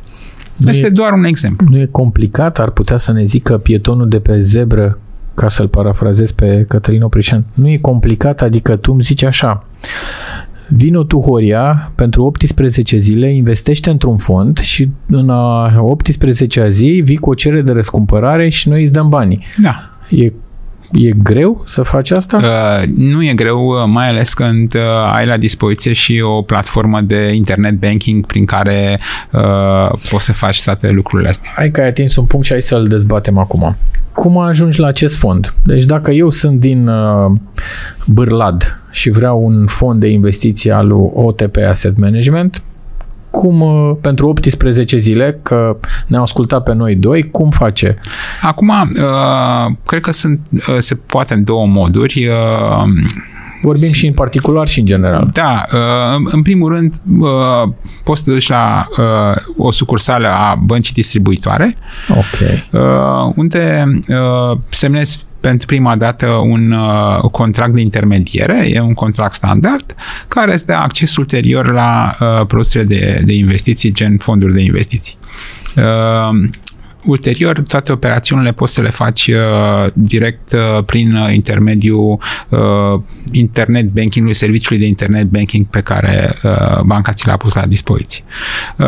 [0.57, 1.67] Nu este e, doar un exemplu.
[1.69, 2.59] Nu e complicat?
[2.59, 4.99] Ar putea să ne zică pietonul de pe zebră,
[5.33, 8.41] ca să-l parafrazez pe Cătălin Oprișan, nu e complicat?
[8.41, 9.65] Adică tu îmi zici așa,
[10.67, 17.17] Vino tu, Horia, pentru 18 zile, investește într-un fond și în a 18-a zi vii
[17.17, 19.43] cu o cerere de răscumpărare și noi îți dăm banii.
[19.61, 19.75] Da.
[20.09, 20.33] E
[20.91, 22.37] E greu să faci asta?
[22.37, 24.81] Uh, nu e greu, uh, mai ales când uh,
[25.13, 28.99] ai la dispoziție și o platformă de internet banking prin care
[29.31, 31.51] uh, poți să faci toate lucrurile astea.
[31.55, 33.75] Hai că ai atins un punct și hai să-l dezbatem acum.
[34.13, 35.53] Cum ajungi la acest fond?
[35.63, 37.31] Deci dacă eu sunt din uh,
[38.05, 42.61] Bârlad și vreau un fond de investiții al OTP Asset Management,
[43.35, 47.97] cum uh, pentru 18 zile, că ne-au ascultat pe noi doi, cum face?
[48.41, 52.29] Acum, uh, cred că sunt, uh, se poate în două moduri.
[53.61, 55.29] Vorbim și în particular și în general.
[55.33, 55.65] Da,
[56.23, 56.93] în primul rând
[58.03, 58.87] poți să te duci la
[59.57, 61.75] o sucursală a băncii distribuitoare
[62.09, 62.69] okay.
[63.35, 63.83] unde
[64.69, 69.95] semnezi pentru prima dată un uh, contract de intermediere, e un contract standard,
[70.27, 75.17] care îți dă acces ulterior la uh, produsele de, de investiții, gen fonduri de investiții.
[77.05, 82.59] Uh, ulterior, toate operațiunile poți să le faci uh, direct uh, prin uh, intermediul uh,
[83.31, 88.23] internet bankingului, serviciului de internet banking pe care uh, banca ți l-a pus la dispoziție.
[88.77, 88.85] Uh,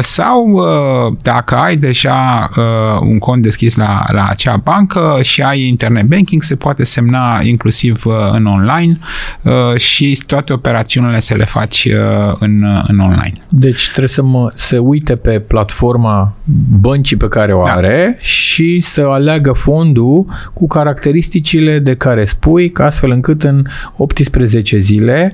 [0.00, 5.66] sau uh, dacă ai deja uh, un cont deschis la, la acea bancă și ai
[5.66, 8.98] internet banking, se poate semna inclusiv uh, în online
[9.42, 13.32] uh, și toate operațiunile să le faci uh, în, în online.
[13.48, 16.34] Deci trebuie să mă, se uite pe platforma
[16.80, 17.88] băncii pe care care o da.
[17.88, 23.64] are și să aleagă fondul cu caracteristicile de care spui, ca astfel încât în
[23.96, 25.32] 18 zile,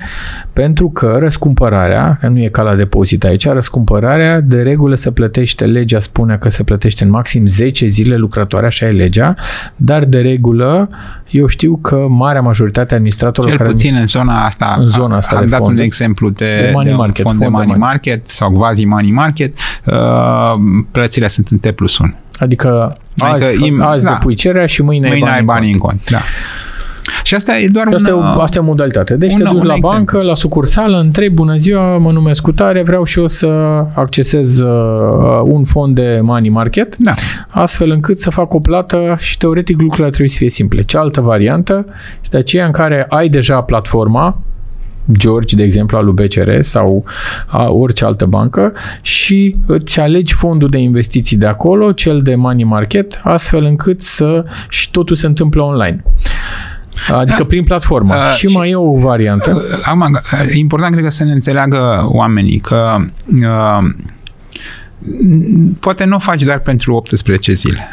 [0.53, 5.65] pentru că răscumpărarea, că nu e ca la depozit aici, răscumpărarea de regulă se plătește,
[5.65, 9.35] legea spune că se plătește în maxim 10 zile lucrătoare, așa e legea,
[9.77, 10.89] dar de regulă
[11.31, 15.17] eu știu că marea majoritate a administratorilor Cel care puțin în zona asta, în zona
[15.17, 17.39] asta am de dat fonduri, un exemplu de, de, money market, de un fond, fond
[17.39, 19.55] de money, money market sau quasi money market,
[19.85, 19.95] uh,
[20.93, 22.08] plățile sunt în T plus 1.
[22.39, 24.11] Adică, adică azi, im, azi da.
[24.11, 25.93] depui cererea și mâine, mâine ai bani, în cont.
[25.93, 26.11] în cont.
[26.11, 26.21] Da.
[27.23, 28.23] Și asta e doar asta un...
[28.23, 29.17] E, asta e o modalitate.
[29.17, 29.89] Deci un, te duci la exemplu.
[29.89, 33.47] bancă, la sucursală, întrebi, bună ziua, mă numesc Cutare, vreau și eu să
[33.95, 37.15] accesez uh, un fond de money market, da.
[37.49, 40.83] astfel încât să fac o plată și teoretic lucrurile trebuie să fie simple.
[40.83, 41.85] Cealaltă variantă
[42.23, 44.43] este aceea în care ai deja platforma,
[45.13, 47.05] George, de exemplu, al lui BCR sau
[47.47, 52.65] a orice altă bancă și îți alegi fondul de investiții de acolo, cel de money
[52.65, 56.03] market, astfel încât să și totul se întâmplă online.
[57.11, 57.45] Adică da.
[57.45, 58.15] prin platformă.
[58.15, 59.53] Uh, și, și mai e o variantă.
[59.55, 62.97] Uh, acum, uh, important cred că să ne înțeleagă oamenii că
[63.43, 63.91] uh,
[65.81, 67.89] poate nu o faci doar pentru 18 zile.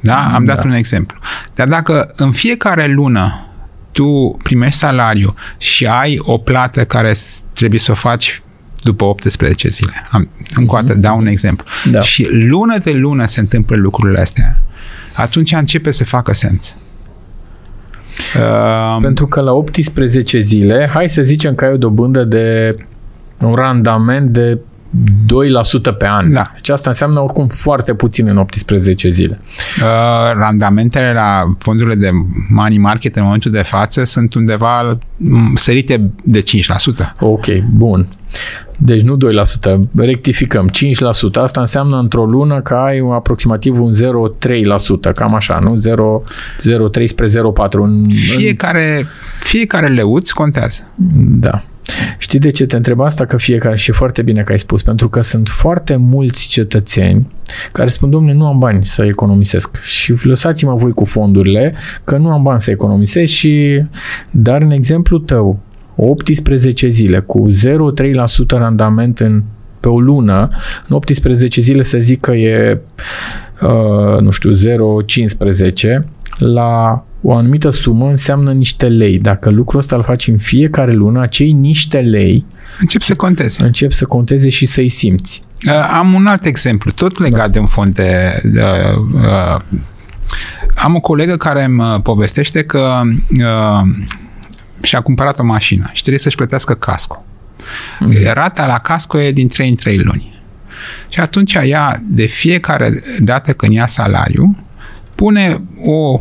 [0.00, 0.30] Da?
[0.34, 0.54] Am da.
[0.54, 1.18] dat un exemplu.
[1.54, 3.46] Dar dacă în fiecare lună
[3.94, 7.14] tu primești salariu și ai o plată care
[7.52, 8.42] trebuie să o faci
[8.82, 9.92] după 18 zile.
[10.10, 11.66] Am, încă o dată dau un exemplu.
[11.90, 12.00] Da.
[12.00, 14.58] Și lună de lună se întâmplă lucrurile astea.
[15.14, 16.74] Atunci începe să facă sens.
[18.36, 22.74] Uh, Pentru că la 18 zile, hai să zicem că ai o dobândă de
[23.40, 24.58] un randament de
[25.92, 26.32] 2% pe an.
[26.32, 26.50] Da.
[26.54, 29.40] Deci asta înseamnă oricum foarte puțin în 18 zile.
[29.80, 29.86] Uh,
[30.36, 32.10] randamentele la fondurile de
[32.48, 36.44] money market în momentul de față sunt undeva m, sărite de 5%.
[37.20, 38.06] Ok, bun.
[38.78, 39.20] Deci nu 2%,
[39.96, 41.40] rectificăm, 5%.
[41.40, 45.74] Asta înseamnă într-o lună că ai aproximativ un 0,3%, cam așa, nu?
[45.74, 46.22] 0,
[47.00, 47.30] 0,3 spre 0,4.
[47.70, 49.06] În, Fiecare,
[49.40, 50.88] fiecare leuț contează.
[51.28, 51.62] Da.
[52.18, 53.24] Știi de ce te întreb asta?
[53.24, 57.32] Că fiecare, și foarte bine că ai spus, pentru că sunt foarte mulți cetățeni
[57.72, 61.74] care spun, domnule, nu am bani să economisesc și lăsați-mă voi cu fondurile,
[62.04, 63.84] că nu am bani să economisesc și,
[64.30, 65.58] dar în exemplu tău,
[65.96, 69.42] 18 zile cu 0,3% randament în,
[69.80, 70.48] pe o lună,
[70.88, 72.80] în 18 zile să zic că e,
[73.62, 76.04] uh, nu știu, 0,15,
[76.38, 79.18] la o anumită sumă înseamnă niște lei.
[79.18, 82.44] Dacă lucrul ăsta îl faci în fiecare lună, acei niște lei
[82.80, 83.62] Încep să conteze.
[83.62, 85.42] încep să conteze și să-i simți.
[85.66, 87.48] Uh, am un alt exemplu, tot legat da.
[87.48, 88.40] de un fond de...
[88.44, 89.60] Uh, uh,
[90.74, 93.00] am o colegă care îmi uh, povestește că
[93.40, 93.88] uh,
[94.82, 97.24] și-a cumpărat o mașină și trebuie să-și plătească casco.
[98.00, 98.12] Mm.
[98.32, 100.42] Rata la casco e din 3 în 3 luni.
[101.08, 104.56] Și atunci ea, de fiecare dată când ia salariu,
[105.14, 106.20] pune o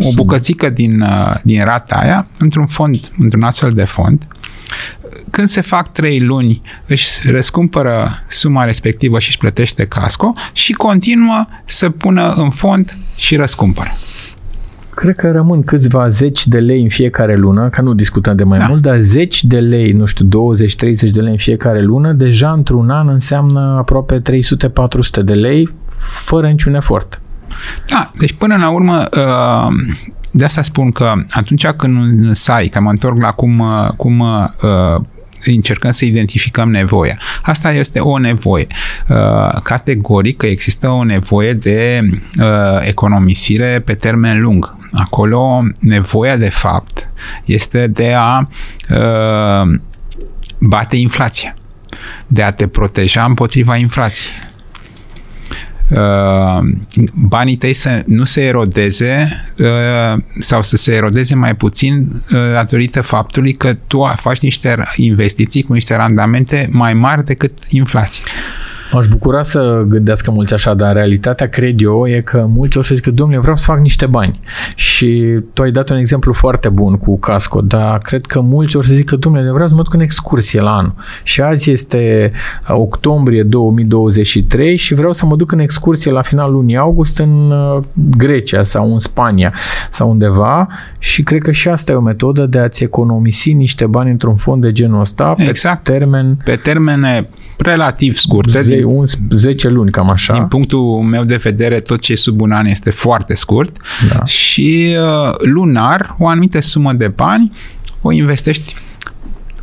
[0.00, 4.26] o bucățică din, uh, din rata aia într-un fond, într-un astfel de fond.
[5.30, 11.46] Când se fac trei luni, își răscumpără suma respectivă și își plătește casco și continuă
[11.64, 13.90] să pună în fond și răscumpără.
[14.94, 18.58] Cred că rămân câțiva zeci de lei în fiecare lună, că nu discutăm de mai
[18.58, 18.66] da.
[18.66, 20.28] mult, dar zeci de lei, nu știu, 20-30
[21.12, 25.74] de lei în fiecare lună, deja într-un an înseamnă aproape 300-400 de lei,
[26.24, 27.21] fără niciun efort.
[27.86, 29.94] Da, deci până la urmă, uh,
[30.30, 34.18] de asta spun că atunci când în SAI, că mă întorc la cum, uh, cum
[34.20, 35.00] uh,
[35.44, 37.18] încercăm să identificăm nevoia.
[37.42, 38.66] Asta este o nevoie.
[39.62, 42.10] Categoric că există o nevoie de
[42.80, 44.76] economisire pe termen lung.
[44.92, 47.08] Acolo nevoia de fapt
[47.44, 48.48] este de a
[50.58, 51.54] bate inflația,
[52.26, 54.51] de a te proteja împotriva inflației Uh,
[57.14, 59.28] banii tăi să nu se erodeze
[59.58, 65.62] uh, sau să se erodeze mai puțin uh, datorită faptului că tu faci niște investiții
[65.62, 68.24] cu niște randamente mai mari decât inflația.
[68.92, 72.94] M-aș bucura să gândească mulți așa, dar realitatea, cred eu, e că mulți o să
[72.94, 74.40] zică, domnule, vreau să fac niște bani.
[74.74, 78.82] Și tu ai dat un exemplu foarte bun cu casco, dar cred că mulți o
[78.82, 80.94] să zică, domnule, vreau să mă duc în excursie la anul.
[81.22, 82.32] Și azi este
[82.68, 87.82] octombrie 2023 și vreau să mă duc în excursie la finalul lunii august în uh,
[88.16, 89.54] Grecia sau în Spania
[89.90, 90.68] sau undeva
[90.98, 94.62] și cred că și asta e o metodă de a-ți economisi niște bani într-un fond
[94.62, 95.82] de genul ăsta exact.
[95.82, 96.36] pe termen...
[96.44, 97.28] Pe termene
[97.58, 98.50] relativ scurte.
[99.04, 100.32] 10, 10 luni, cam așa.
[100.32, 103.76] Din punctul meu de vedere, tot ce e sub un an este foarte scurt
[104.12, 104.24] da.
[104.24, 107.52] și uh, lunar, o anumită sumă de bani
[108.02, 108.76] o investești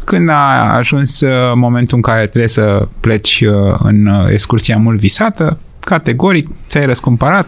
[0.05, 4.99] când a ajuns uh, momentul în care trebuie să pleci uh, în uh, excursia mult
[4.99, 7.47] visată, categoric, ți-ai răscumpărat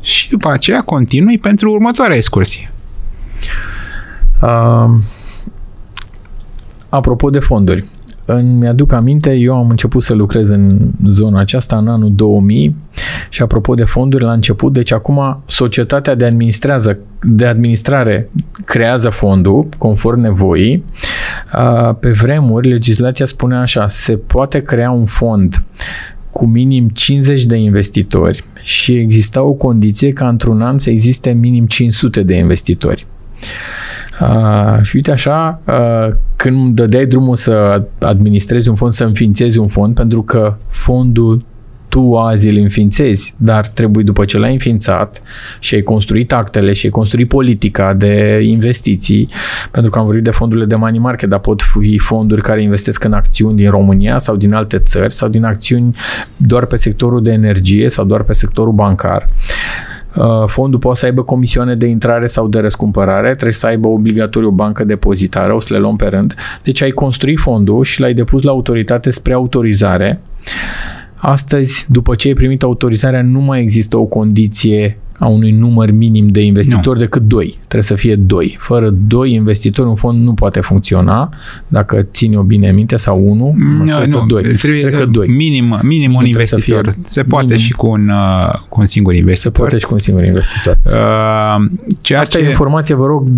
[0.00, 2.72] și după aceea continui pentru următoarea excursie.
[4.42, 4.90] Uh,
[6.88, 7.84] apropo de fonduri,
[8.26, 12.74] îmi aduc aminte, eu am început să lucrez în zona aceasta în anul 2000
[13.28, 18.30] și apropo de fonduri la început, deci acum societatea de, administrează, de administrare
[18.64, 20.84] creează fondul conform nevoii.
[22.00, 25.64] Pe vremuri, legislația spune așa, se poate crea un fond
[26.30, 31.66] cu minim 50 de investitori și exista o condiție ca într-un an să existe minim
[31.66, 33.06] 500 de investitori.
[34.20, 39.68] Uh, și uite așa, uh, când dădeai drumul să administrezi un fond, să înființezi un
[39.68, 41.44] fond, pentru că fondul
[41.88, 45.22] tu azi îl înființezi, dar trebuie după ce l-ai înființat
[45.58, 49.28] și ai construit actele și ai construit politica de investiții,
[49.70, 53.04] pentru că am vorbit de fondurile de money market, dar pot fi fonduri care investesc
[53.04, 55.96] în acțiuni din România sau din alte țări sau din acțiuni
[56.36, 59.28] doar pe sectorul de energie sau doar pe sectorul bancar.
[60.16, 64.48] Uh, fondul poate să aibă comisioane de intrare sau de răscumpărare, trebuie să aibă obligatoriu
[64.48, 66.34] o bancă depozitară, o să le luăm pe rând.
[66.62, 70.20] Deci ai construit fondul și l-ai depus la autoritate spre autorizare.
[71.14, 76.28] Astăzi, după ce ai primit autorizarea, nu mai există o condiție a unui număr minim
[76.28, 77.04] de investitori nu.
[77.04, 77.54] decât doi.
[77.58, 78.56] Trebuie să fie doi.
[78.58, 81.28] Fără doi investitori, un fond nu poate funcționa,
[81.68, 83.52] dacă ține o bine minte, sau unul.
[83.84, 84.42] Nu, nu, doi.
[84.42, 85.28] Trebuie că doi.
[85.28, 86.94] Minim, minim un investitor.
[87.02, 87.60] Se poate minim.
[87.60, 89.52] și cu un, uh, cu un singur investitor.
[89.52, 90.78] Se poate și cu un singur investitor.
[90.84, 91.64] Uh,
[92.00, 92.44] ceea Asta ce...
[92.44, 93.28] e informație, vă rog,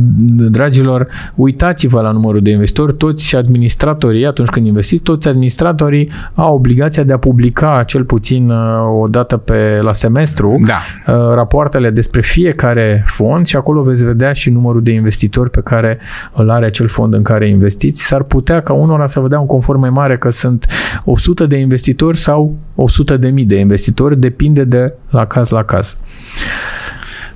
[0.51, 2.95] dragilor, uitați-vă la numărul de investitori.
[2.95, 8.57] Toți administratorii, atunci când investiți, toți administratorii au obligația de a publica cel puțin uh,
[9.03, 11.13] o dată pe, la semestru da.
[11.13, 11.35] uh,
[11.69, 15.99] rapoartele despre fiecare fond și acolo veți vedea și numărul de investitori pe care
[16.33, 18.07] îl are acel fond în care investiți.
[18.07, 20.67] S-ar putea ca unora să vă dea un confort mai mare că sunt
[21.05, 25.97] 100 de investitori sau 100 de mii de investitori, depinde de la caz la caz.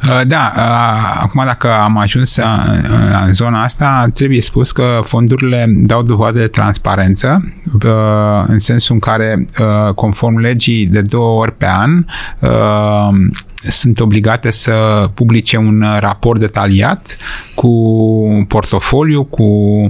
[0.08, 0.62] Uh, da, uh,
[1.20, 2.44] acum dacă am ajuns uh,
[3.26, 7.54] în zona asta, trebuie spus că fondurile dau dovadă de transparență,
[8.46, 9.46] în sensul în care,
[9.94, 12.04] conform legii, de două ori pe an,
[13.68, 17.16] sunt obligate să publice un raport detaliat
[17.54, 17.70] cu
[18.48, 19.86] portofoliu, cu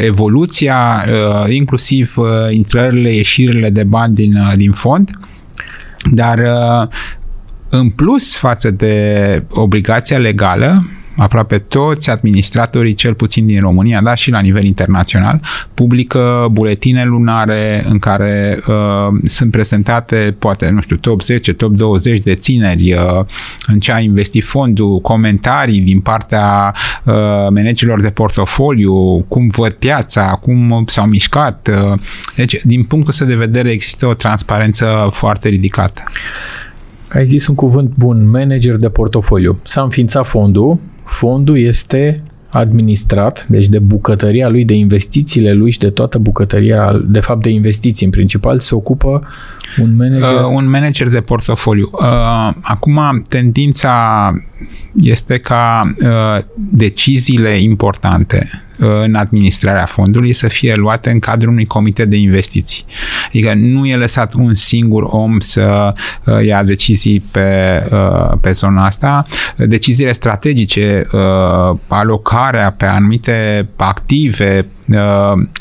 [0.00, 1.04] evoluția,
[1.48, 2.14] inclusiv
[2.50, 5.10] intrările, ieșirile de bani din, din fond.
[6.10, 6.38] Dar
[7.68, 10.84] în plus față de obligația legală,
[11.16, 15.40] aproape toți administratorii, cel puțin din România, dar și la nivel internațional,
[15.74, 18.74] publică buletine lunare în care uh,
[19.24, 23.24] sunt prezentate, poate, nu știu, top 10, top 20 de țineri, uh,
[23.66, 27.14] în ce a investit fondul, comentarii din partea uh,
[27.50, 31.70] managerilor de portofoliu, cum văd piața, cum s-au mișcat.
[31.70, 31.98] Uh,
[32.36, 36.02] deci, din punctul ăsta de vedere, există o transparență foarte ridicată
[37.16, 39.58] ai zis un cuvânt bun, manager de portofoliu.
[39.62, 45.90] S-a înființat fondul, fondul este administrat, deci de bucătăria lui, de investițiile lui și de
[45.90, 49.28] toată bucătăria, de fapt de investiții în principal, se ocupă
[49.80, 50.44] un manager?
[50.44, 51.90] Uh, un manager de portofoliu.
[51.92, 54.32] Uh, acum, tendința
[55.00, 62.08] este ca uh, deciziile importante în administrarea fondului să fie luate în cadrul unui comitet
[62.08, 62.84] de investiții.
[63.28, 65.92] Adică nu e lăsat un singur om să
[66.24, 69.24] uh, ia decizii pe, uh, pe zona asta.
[69.56, 74.66] Deciziile strategice, uh, alocarea pe anumite active,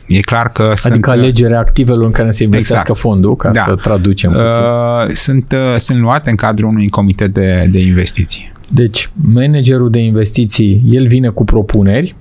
[0.08, 3.00] e clar că Adică sunt, alegerea activelor în care se investească exact.
[3.00, 3.62] fondul, ca da.
[3.62, 5.16] să traducem puțin.
[5.16, 8.52] Sunt, sunt luate în cadrul unui comitet de, de investiții.
[8.68, 12.16] Deci, managerul de investiții, el vine cu propuneri,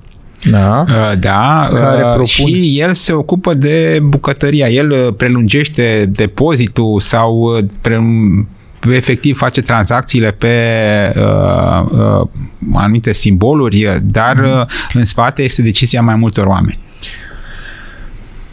[0.50, 2.24] da, uh, da care uh, propun...
[2.24, 4.68] și el se ocupă de bucătăria.
[4.68, 8.02] El uh, prelungește depozitul sau pre
[8.92, 10.56] efectiv face tranzacțiile pe
[11.16, 12.28] uh, uh,
[12.72, 14.66] anumite simboluri, dar mm.
[14.92, 16.78] în spate este decizia mai multor oameni.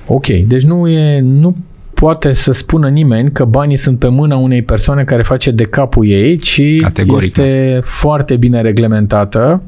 [0.06, 1.56] Ok, deci nu e, nu
[1.94, 6.08] poate să spună nimeni că banii sunt pe mâna unei persoane care face de capul
[6.08, 7.38] ei, ci Categoric.
[7.38, 9.62] este foarte bine reglementată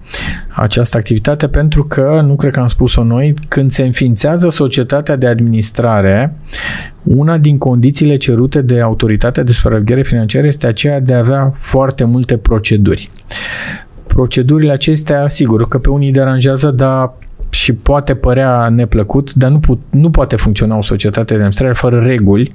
[0.49, 5.28] această activitate pentru că, nu cred că am spus-o noi, când se înființează societatea de
[5.28, 6.36] administrare,
[7.03, 12.03] una din condițiile cerute de autoritatea de supraveghere financiară este aceea de a avea foarte
[12.03, 13.09] multe proceduri.
[14.07, 17.13] Procedurile acestea, sigur că pe unii deranjează, dar
[17.64, 21.99] și poate părea neplăcut, dar nu, put, nu poate funcționa o societate de administrare fără
[21.99, 22.53] reguli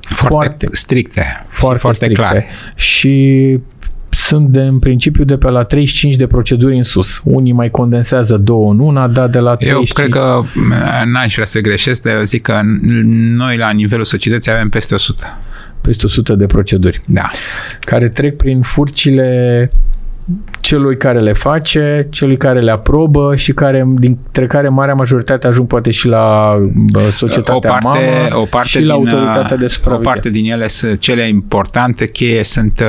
[0.00, 1.44] foarte, foarte stricte.
[1.48, 2.22] Foarte, foarte stricte.
[2.22, 2.46] Clare.
[2.74, 3.58] Și
[4.08, 7.20] sunt de, în principiu de pe la 35 de proceduri în sus.
[7.24, 9.88] Unii mai condensează două în una, dar de la 35...
[9.88, 10.42] Eu cred că
[11.04, 12.60] n-aș vrea să greșesc, dar eu zic că
[13.36, 15.38] noi la nivelul societății avem peste 100.
[15.80, 17.00] Peste 100 de proceduri.
[17.06, 17.30] Da.
[17.80, 19.70] Care trec prin furcile
[20.60, 25.66] celui care le face, celui care le aprobă și care, dintre care marea majoritate ajung
[25.66, 26.54] poate și la
[27.10, 30.08] societatea o parte, mamă o parte și din, la autoritatea de supraveghere.
[30.08, 32.86] O parte din ele sunt cele importante, cheie sunt uh,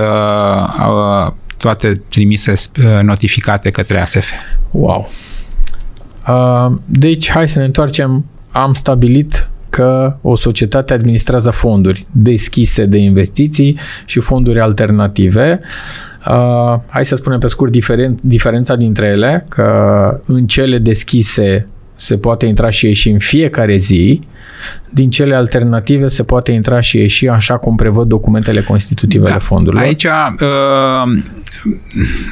[1.27, 4.29] uh, toate trimise uh, notificate către ASF.
[4.71, 5.09] Wow!
[6.27, 8.25] Uh, deci, hai să ne întoarcem.
[8.51, 15.59] Am stabilit că o societate administrează fonduri deschise de investiții și fonduri alternative.
[15.61, 16.10] Uh,
[16.87, 22.45] hai să spunem pe scurt diferen- diferența dintre ele, că în cele deschise se poate
[22.45, 24.21] intra și ieși în fiecare zi,
[24.89, 29.31] din cele alternative se poate intra și ieși așa cum prevăd documentele constitutive da.
[29.31, 29.85] ale fondurilor.
[29.85, 31.23] Aici, uh,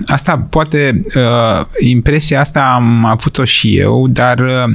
[0.05, 4.71] asta poate, uh, impresia asta am avut-o și eu, dar uh,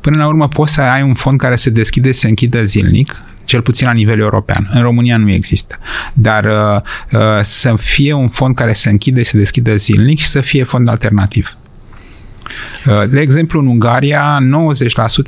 [0.00, 3.62] până la urmă poți să ai un fond care se deschide, se închide zilnic, cel
[3.62, 4.68] puțin la nivel european.
[4.72, 5.78] În România nu există.
[6.12, 6.80] Dar uh,
[7.20, 10.88] uh, să fie un fond care se închide, se deschide zilnic și să fie fond
[10.88, 11.56] alternativ.
[12.86, 14.38] Uh, de exemplu, în Ungaria,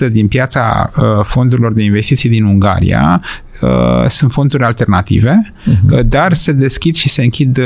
[0.09, 3.23] 90% din piața uh, fondurilor de investiții din Ungaria
[3.61, 6.03] uh, sunt fonduri alternative, uh-huh.
[6.05, 7.61] dar se deschid și se închid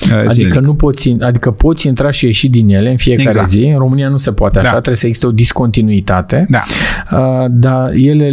[0.00, 0.54] Adică zilnic.
[0.54, 3.48] nu poți, adică poți intra și ieși din ele în fiecare exact.
[3.48, 3.64] zi.
[3.64, 4.74] În România nu se poate așa, da.
[4.74, 6.46] trebuie să existe o discontinuitate.
[6.48, 6.62] Da.
[7.10, 8.30] Uh, dar ele,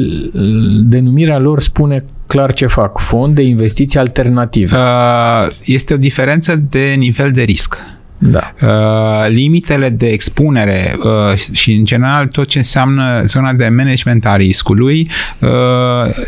[0.84, 2.99] denumirea lor spune clar ce fac.
[2.99, 4.78] Fond de investiții alternative.
[4.78, 7.78] Uh, este o diferență de nivel de risc.
[8.18, 8.53] Da.
[8.61, 14.36] Uh, limitele de expunere uh, și, în general, tot ce înseamnă zona de management a
[14.36, 15.09] riscului
[15.39, 15.49] uh,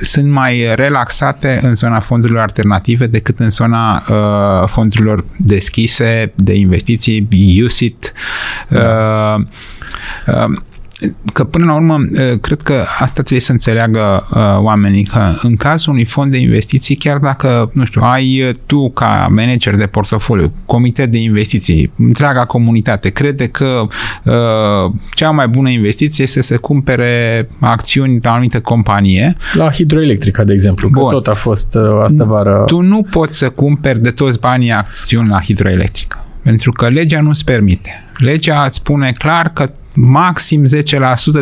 [0.01, 7.27] sunt mai relaxate în zona fondurilor alternative decât în zona uh, fondurilor deschise de investiții,
[7.63, 8.13] USIT.
[8.69, 9.35] Da.
[9.37, 9.43] Uh,
[10.27, 10.57] uh,
[11.33, 11.97] că până la urmă,
[12.41, 14.27] cred că asta trebuie să înțeleagă
[14.59, 19.27] oamenii, că în cazul unui fond de investiții, chiar dacă, nu știu, ai tu ca
[19.29, 23.87] manager de portofoliu, comitet de investiții, întreaga comunitate, crede că
[25.13, 29.37] cea mai bună investiție este să cumpere acțiuni la o anumită companie.
[29.53, 31.09] La hidroelectrica, de exemplu, Bun.
[31.09, 32.63] că tot a fost asta vară.
[32.65, 37.43] Tu nu poți să cumperi de toți banii acțiuni la hidroelectrică, pentru că legea nu-ți
[37.43, 38.03] permite.
[38.17, 39.69] Legea îți spune clar că
[39.99, 40.69] maxim 10%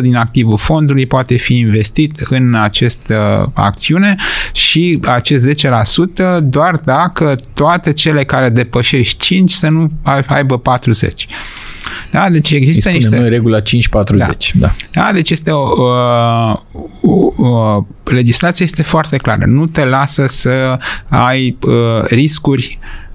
[0.00, 4.16] din activul fondului poate fi investit în această uh, acțiune
[4.52, 9.90] și acest 10% doar dacă toate cele care depășești 5 să nu
[10.26, 11.26] aibă 40.
[12.10, 13.18] Da, deci există Îi niște...
[13.18, 13.62] noi regula 5-40.
[14.16, 14.28] Da.
[14.54, 14.70] Da.
[14.92, 15.86] da, deci este o, o,
[17.02, 19.44] o, o legislație este foarte clară.
[19.46, 20.78] Nu te lasă să
[21.08, 23.05] ai uh, riscuri Uh,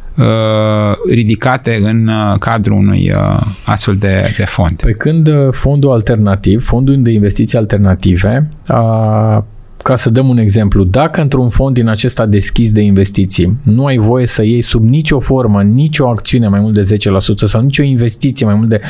[1.10, 4.82] ridicate în uh, cadrul unui uh, astfel de, de fond.
[4.82, 9.46] Pe când fondul alternativ, fondul de investiții alternative, a
[9.84, 13.98] ca să dăm un exemplu, dacă într-un fond din acesta deschis de investiții nu ai
[13.98, 16.98] voie să iei sub nicio formă, nicio acțiune mai mult de 10%
[17.36, 18.82] sau nicio investiție mai mult de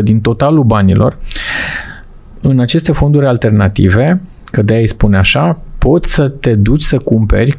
[0.00, 1.18] 10% din totalul banilor,
[2.40, 7.58] în aceste fonduri alternative, că de-aia îi spune așa, poți să te duci să cumperi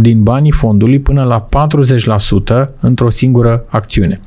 [0.00, 1.48] din banii fondului până la
[2.66, 4.20] 40% într-o singură acțiune.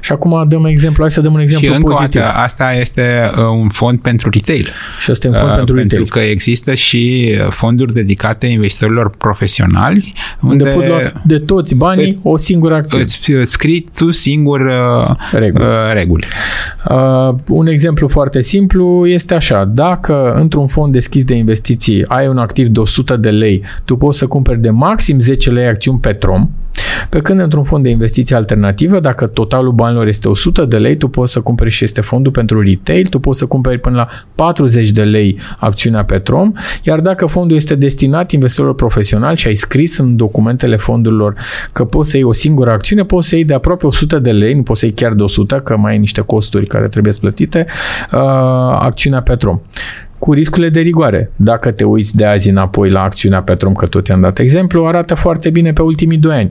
[0.00, 2.20] Și acum dăm exemplu, hai să dăm un exemplu și încă pozitiv.
[2.20, 4.68] Dată, asta este uh, un fond pentru retail.
[4.98, 6.02] Și asta e un fond uh, pentru retail.
[6.02, 12.10] Pentru că există și fonduri dedicate investitorilor profesionali unde, unde pot lua de toți banii
[12.10, 13.02] îți, o singură acțiune.
[13.02, 15.64] Îți scrii tu singur uh, reguli.
[15.64, 16.26] Uh, reguli.
[16.90, 19.64] Uh, un exemplu foarte simplu este așa.
[19.64, 24.18] Dacă într-un fond deschis de investiții ai un activ de 100 de lei, tu poți
[24.18, 26.50] să cumperi de maxim 10 lei acțiuni pe trom,
[27.08, 31.08] pe când într-un fond de investiții alternativă, dacă totalul banilor este 100 de lei, tu
[31.08, 34.90] poți să cumperi și este fondul pentru retail, tu poți să cumperi până la 40
[34.90, 36.52] de lei acțiunea Petrom,
[36.82, 41.34] iar dacă fondul este destinat investitorilor profesionali și ai scris în documentele fondurilor
[41.72, 44.54] că poți să iei o singură acțiune, poți să iei de aproape 100 de lei,
[44.54, 47.66] nu poți să iei chiar de 100, că mai ai niște costuri care trebuie plătite,
[48.12, 48.18] uh,
[48.78, 49.60] acțiunea Petrom
[50.22, 51.30] cu riscurile de rigoare.
[51.36, 55.14] Dacă te uiți de azi înapoi la acțiunea Petrom, că tot i-am dat exemplu, arată
[55.14, 56.50] foarte bine pe ultimii doi ani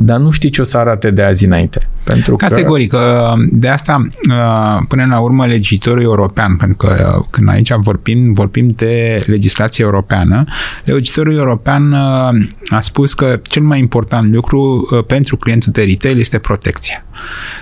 [0.00, 1.88] dar nu știi ce o să arate de azi înainte.
[2.04, 2.90] Pentru Categoric.
[2.90, 3.32] Că...
[3.50, 8.68] De asta, uh, până la urmă, legitorul european, pentru că uh, când aici vorbim, vorbim
[8.76, 10.44] de legislație europeană,
[10.84, 16.38] legitorul european uh, a spus că cel mai important lucru pentru clientul de retail este
[16.38, 17.04] protecția.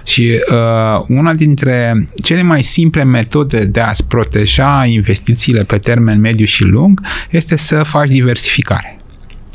[0.05, 6.45] Și uh, una dintre cele mai simple metode de a-ți proteja investițiile pe termen mediu
[6.45, 8.99] și lung este să faci diversificare.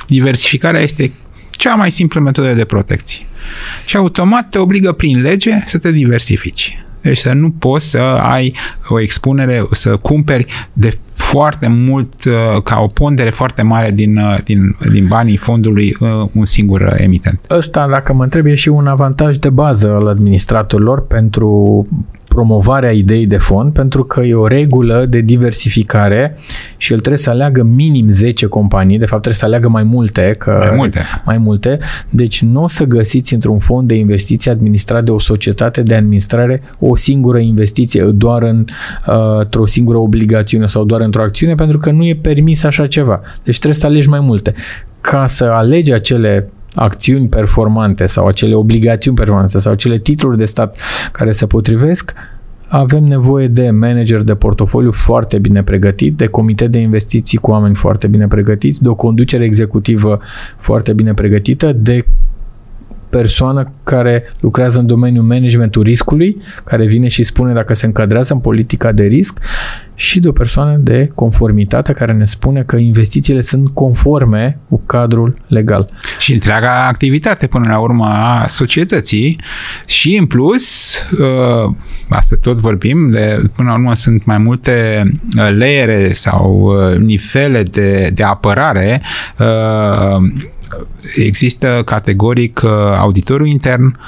[0.08, 1.12] Diversificarea este
[1.62, 3.26] cea mai simplă metodă de protecție.
[3.86, 6.86] Și automat te obligă prin lege să te diversifici.
[7.02, 8.56] Deci să nu poți să ai
[8.88, 14.38] o expunere, să cumperi de foarte mult, uh, ca o pondere foarte mare din, uh,
[14.44, 17.40] din, din banii fondului uh, un singur emitent.
[17.50, 21.88] Ăsta, dacă mă întreb, e și un avantaj de bază al administratorilor pentru
[22.34, 26.38] promovarea ideii de fond, pentru că e o regulă de diversificare
[26.78, 30.36] și el trebuie să aleagă minim 10 companii, de fapt trebuie să aleagă mai multe,
[30.38, 31.02] că mai multe.
[31.26, 31.80] Mai multe.
[32.10, 36.64] Deci nu o să găsiți într-un fond de investiții administrat de o societate de administrare
[36.80, 38.66] o singură investiție, doar în,
[39.08, 43.22] uh, într-o singură obligațiune sau doar într-o acțiune, pentru că nu e permis așa ceva.
[43.44, 44.54] Deci trebuie să alegi mai multe.
[45.02, 50.78] Ca să alegi acele acțiuni performante sau acele obligațiuni performante sau acele titluri de stat
[51.12, 52.14] care se potrivesc,
[52.68, 57.76] avem nevoie de manager de portofoliu foarte bine pregătit, de comitet de investiții cu oameni
[57.76, 60.20] foarte bine pregătiți, de o conducere executivă
[60.58, 62.06] foarte bine pregătită, de
[63.12, 68.40] persoană care lucrează în domeniul managementului riscului, care vine și spune dacă se încadrează în
[68.40, 69.40] politica de risc
[69.96, 75.38] și de o persoană de conformitate care ne spune că investițiile sunt conforme cu cadrul
[75.48, 75.90] legal.
[76.20, 79.40] Și întreaga activitate până la urmă a societății
[79.86, 81.74] și în plus, uh,
[82.10, 85.04] asta tot vorbim, de, până la urmă sunt mai multe
[85.38, 89.02] uh, leere sau uh, nivele de, de apărare
[91.16, 92.64] există categoric
[92.98, 94.00] auditorul intern,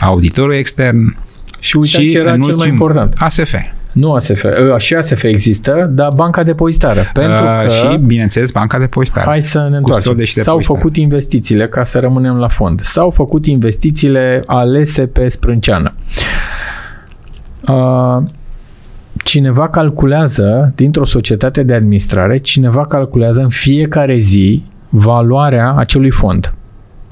[0.00, 1.16] auditorul extern
[1.60, 3.14] și, uite, și ce era cel ultim, mai important.
[3.18, 3.54] ASF.
[3.94, 7.10] Nu ASF, ă, și ASF există, dar banca depozitară.
[7.12, 9.26] Pentru uh, că, și, bineînțeles, banca depozitară.
[9.26, 10.24] Hai să ne întoarcem.
[10.24, 12.80] S-au făcut investițiile, ca să rămânem la fond.
[12.80, 15.94] S-au făcut investițiile alese pe sprânceană.
[17.68, 18.22] Uh,
[19.24, 24.64] cineva calculează, dintr-o societate de administrare, cineva calculează în fiecare zi
[24.96, 26.54] valoarea acelui fond.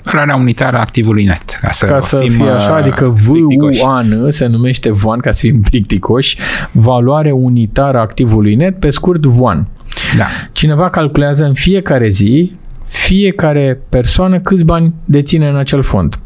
[0.02, 1.58] Valoarea unitară a activului net.
[1.60, 5.40] Ca să, ca să fim fie așa, uh, adică VUAN se numește VUAN ca să
[5.40, 6.38] fim plicticoși,
[6.72, 9.68] valoare unitară a activului net, pe scurt VUAN.
[10.16, 10.24] Da.
[10.52, 12.52] Cineva calculează în fiecare zi
[12.86, 16.18] fiecare persoană câți bani deține în acel fond.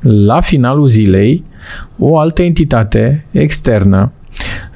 [0.00, 1.44] La finalul zilei,
[1.98, 4.12] o altă entitate externă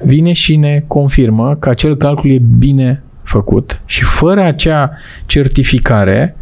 [0.03, 3.03] vine și ne confirmă că acel calcul e bine
[3.33, 4.91] făcut și fără acea
[5.25, 6.35] certificare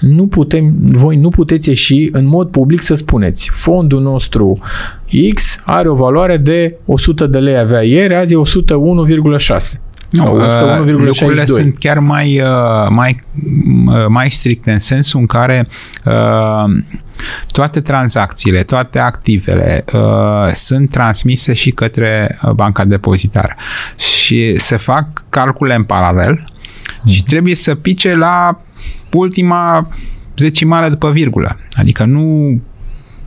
[0.00, 4.58] nu putem, voi nu puteți ieși în mod public să spuneți fondul nostru
[5.34, 9.80] X are o valoare de 100 de lei avea ieri, azi e 101,6.
[10.12, 13.22] Nu, uh, lucrurile sunt chiar mai, uh, mai,
[13.86, 15.68] uh, mai stricte în sensul în care
[17.52, 19.84] toate tranzacțiile, toate activele
[20.52, 23.54] sunt transmise și către banca depozitară
[23.96, 26.44] și se fac calcule în paralel
[27.06, 27.28] și mhm.
[27.28, 28.60] trebuie să pice la
[29.12, 29.88] ultima
[30.36, 31.58] zecimare după virgulă.
[31.72, 32.60] Adică nu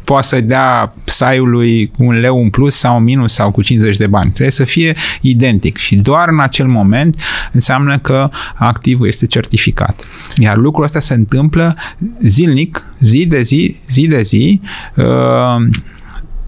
[0.05, 4.07] poate să dea saiului un leu în plus sau un minus sau cu 50 de
[4.07, 4.29] bani.
[4.29, 7.15] Trebuie să fie identic și doar în acel moment
[7.51, 10.03] înseamnă că activul este certificat.
[10.35, 11.75] Iar lucrul ăsta se întâmplă
[12.21, 14.61] zilnic, zi de zi, zi de zi,
[14.95, 15.67] uh,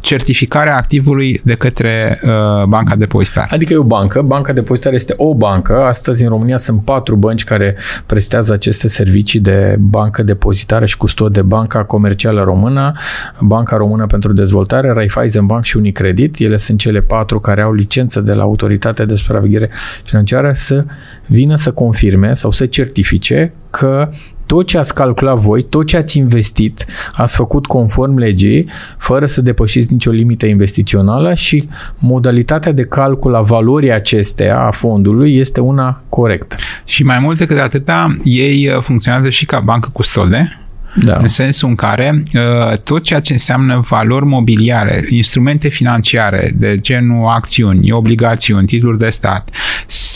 [0.07, 3.47] certificarea activului de către uh, banca depozitară.
[3.51, 5.83] Adică e o bancă, banca depozitară este o bancă.
[5.83, 11.33] Astăzi în România sunt patru bănci care prestează aceste servicii de bancă depozitară și custod
[11.33, 12.93] de Banca Comercială Română,
[13.41, 16.39] Banca Română pentru Dezvoltare, Raiffeisen Bank și Unicredit.
[16.39, 19.69] Ele sunt cele patru care au licență de la Autoritatea de Supraveghere
[20.03, 20.85] Financiară să
[21.25, 24.09] vină să confirme sau să certifice că
[24.47, 29.41] tot ce ați calculat voi, tot ce ați investit, ați făcut conform legii, fără să
[29.41, 36.01] depășiți nicio limită investițională și modalitatea de calcul a valorii acesteia, a fondului, este una
[36.09, 36.55] corectă.
[36.85, 40.61] Și mai mult decât atâta, ei uh, funcționează și ca bancă custode,
[40.95, 41.17] da.
[41.21, 47.27] în sensul în care uh, tot ceea ce înseamnă valori mobiliare, instrumente financiare de genul
[47.27, 49.49] acțiuni, obligațiuni, titluri de stat,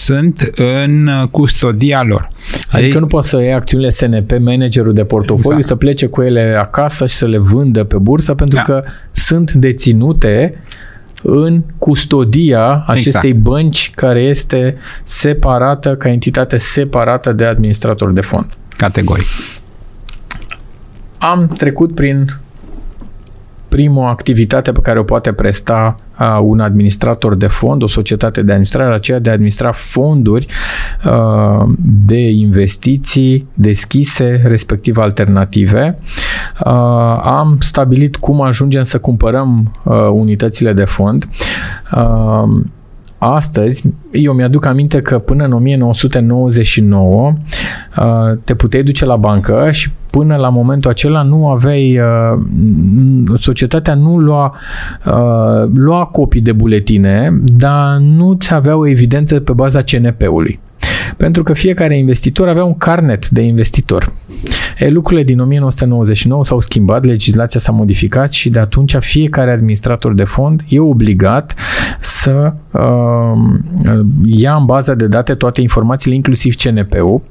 [0.02, 2.30] sunt în custodia lor.
[2.70, 5.66] Adică Ei, nu poți să iei acțiunile SNP, managerul de portofoliu, exact.
[5.66, 8.62] să plece cu ele acasă și să le vândă pe bursă, pentru da.
[8.62, 10.64] că sunt deținute
[11.22, 13.47] în custodia acestei exact.
[13.47, 18.47] bănci care este separată, ca entitate separată de administrator de fond.
[18.78, 19.26] Categoric.
[21.18, 22.26] Am trecut prin
[23.72, 28.51] prima activitate pe care o poate presta uh, un administrator de fond, o societate de
[28.51, 30.47] administrare, aceea de a administra fonduri
[31.05, 31.69] uh,
[32.07, 35.97] de investiții deschise, respectiv alternative.
[36.65, 36.72] Uh,
[37.24, 41.28] am stabilit cum ajungem să cumpărăm uh, unitățile de fond.
[41.95, 42.61] Uh,
[43.17, 47.34] astăzi, eu mi-aduc aminte că până în 1999
[47.97, 53.93] uh, te puteai duce la bancă și până la momentul acela nu aveai, uh, societatea
[53.93, 54.55] nu lua,
[55.05, 60.59] uh, lua copii de buletine, dar nu ți avea o evidență pe baza CNP-ului.
[61.18, 64.14] Pentru că fiecare investitor avea un carnet de investitor.
[64.78, 70.24] E, lucrurile din 1999 s-au schimbat, legislația s-a modificat și de atunci fiecare administrator de
[70.24, 71.55] fond e obligat
[71.99, 72.82] să uh,
[74.26, 77.22] ia în baza de date toate informațiile, inclusiv CNP-ul.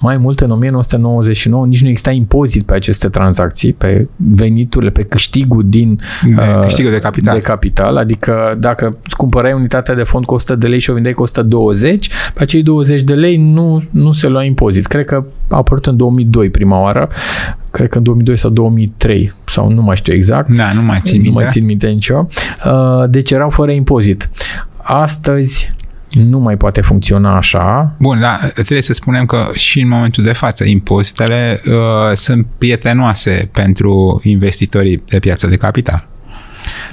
[0.00, 5.64] Mai mult, în 1999 nici nu exista impozit pe aceste tranzacții, pe veniturile, pe câștigul
[5.66, 6.00] din
[6.38, 7.34] uh, câștigul de capital.
[7.34, 7.96] de capital.
[7.96, 12.10] Adică dacă cumpărai unitatea de fond cu 100 de lei și o vindeai cu 120,
[12.34, 14.86] pe acei 20 de lei nu, nu se lua impozit.
[14.86, 17.08] Cred că a apărut în 2002 prima oară,
[17.70, 20.48] cred că în 2002 sau 2003 sau nu mai știu exact.
[20.56, 21.28] Da, nu mai țin minte.
[21.28, 22.26] Nu mai țin minte nicio.
[22.66, 24.30] Uh, deci erau fără impozit.
[24.76, 25.74] Astăzi
[26.12, 27.94] nu mai poate funcționa așa.
[27.98, 31.72] Bun, da, trebuie să spunem că și în momentul de față impozitele uh,
[32.14, 36.06] sunt prietenoase pentru investitorii de piață de capital.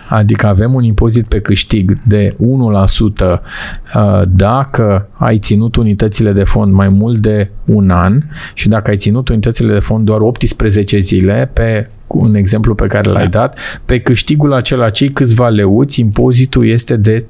[0.09, 6.73] Adică avem un impozit pe câștig de 1% uh, dacă ai ținut unitățile de fond
[6.73, 11.49] mai mult de un an și dacă ai ținut unitățile de fond doar 18 zile
[11.53, 13.39] pe un exemplu pe care l-ai da.
[13.39, 17.25] dat, pe câștigul acela cei câțiva leuți, impozitul este de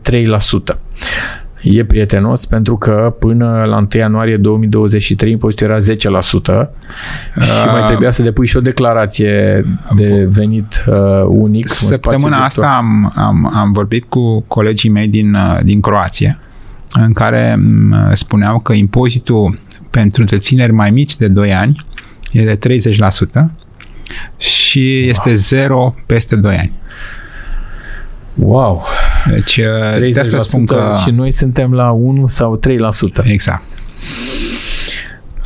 [0.74, 0.78] 3%
[1.64, 5.82] e prietenos pentru că până la 1 ianuarie 2023 impozitul era 10%
[7.41, 9.64] și mai trebuia să depui și o declarație
[9.95, 10.95] de venit uh,
[11.28, 11.68] unic.
[11.68, 16.39] Săptămâna asta am, am, am vorbit cu colegii mei din, uh, din Croația
[16.93, 19.59] în care mm, spuneau că impozitul
[19.89, 21.86] pentru întrețineri mai mici de 2 ani
[22.32, 22.78] e de
[23.38, 23.45] 30%
[24.38, 25.09] și wow.
[25.09, 26.72] este zero peste 2 ani.
[28.34, 28.84] Wow!
[29.30, 30.92] Deci, 30% de asta spun că...
[31.04, 32.60] și noi suntem la 1 sau
[33.24, 33.24] 3%.
[33.24, 33.64] Exact.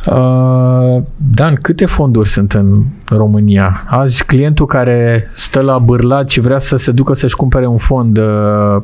[0.06, 3.82] Uh, Dan, câte fonduri sunt în România?
[3.86, 8.18] Azi clientul care stă la bârlat și vrea să se ducă să-și cumpere un fond
[8.18, 8.24] uh,
[8.76, 8.82] Uh,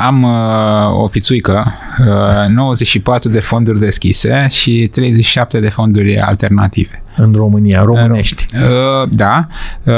[0.00, 7.02] am uh, o fițuică, uh, 94 de fonduri deschise și 37 de fonduri alternative.
[7.16, 8.46] În România, românești.
[8.54, 9.46] Uh, da.
[9.84, 9.94] Uh,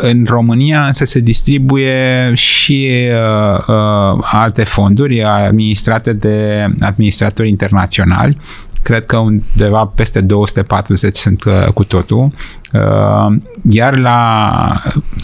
[0.00, 8.36] în România însă se distribuie și uh, uh, alte fonduri administrate de administratori internaționali
[8.82, 12.30] cred că undeva peste 240 sunt uh, cu totul.
[12.72, 13.36] Uh,
[13.70, 14.18] iar la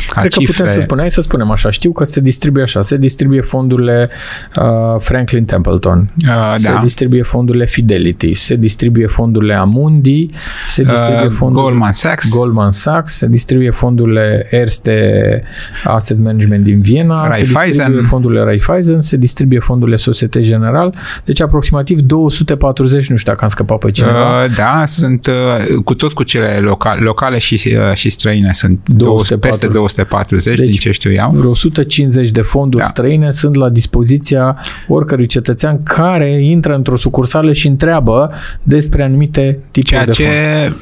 [0.08, 0.46] ca Cred cifre...
[0.46, 3.40] că putem să spunem, hai să spunem așa, știu că se distribuie așa, se distribuie
[3.40, 4.10] fondurile
[4.56, 6.80] uh, Franklin Templeton, uh, se da.
[6.82, 10.30] distribuie fondurile Fidelity, se distribuie fondurile Amundi,
[10.68, 15.42] se distribuie uh, fondurile Goldman Sachs, Goldman Sachs, se distribuie fondurile Erste
[15.84, 17.54] Asset Management din Viena, Raiffeisen.
[17.54, 20.94] se distribuie fondurile Raiffeisen, se distribuie fondurile Societe General,
[21.24, 24.44] deci aproximativ 240, nu știu dacă am scăpat pe cineva.
[24.44, 28.88] Uh, da, sunt uh, cu tot cu cele locale, locale și, uh, și străine sunt
[28.88, 31.30] 240, peste 240 deci, din ce știu eu.
[31.34, 32.88] Vreo 150 de fonduri da.
[32.88, 34.56] străine sunt la dispoziția
[34.88, 38.30] oricărui cetățean care intră într-o sucursală și întreabă
[38.62, 40.28] despre anumite tipuri Ceea de ce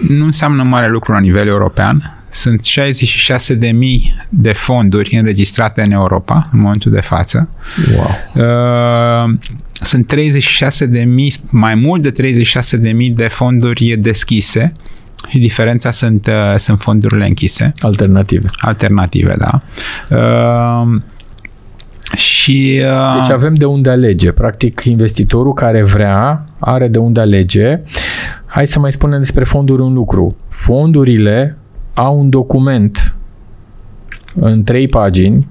[0.09, 2.16] nu înseamnă mare lucru la nivel european.
[2.37, 7.49] Sunt 66.000 de fonduri înregistrate în Europa în momentul de față.
[7.95, 8.09] Wow.
[9.25, 9.35] Uh,
[9.73, 14.73] sunt 36 de mii, mai mult de 36 de mii de fonduri deschise
[15.29, 17.73] și diferența sunt, uh, sunt fondurile închise.
[17.81, 18.49] Alternative.
[18.57, 19.63] Alternative, da.
[20.17, 21.01] Uh,
[22.17, 24.33] și, uh, deci avem de unde alege.
[24.33, 27.81] Practic, investitorul care vrea are de unde alege.
[28.47, 30.37] Hai să mai spunem despre fonduri un lucru.
[30.49, 31.57] Fondurile
[31.97, 33.15] au un document
[34.35, 35.49] în trei pagini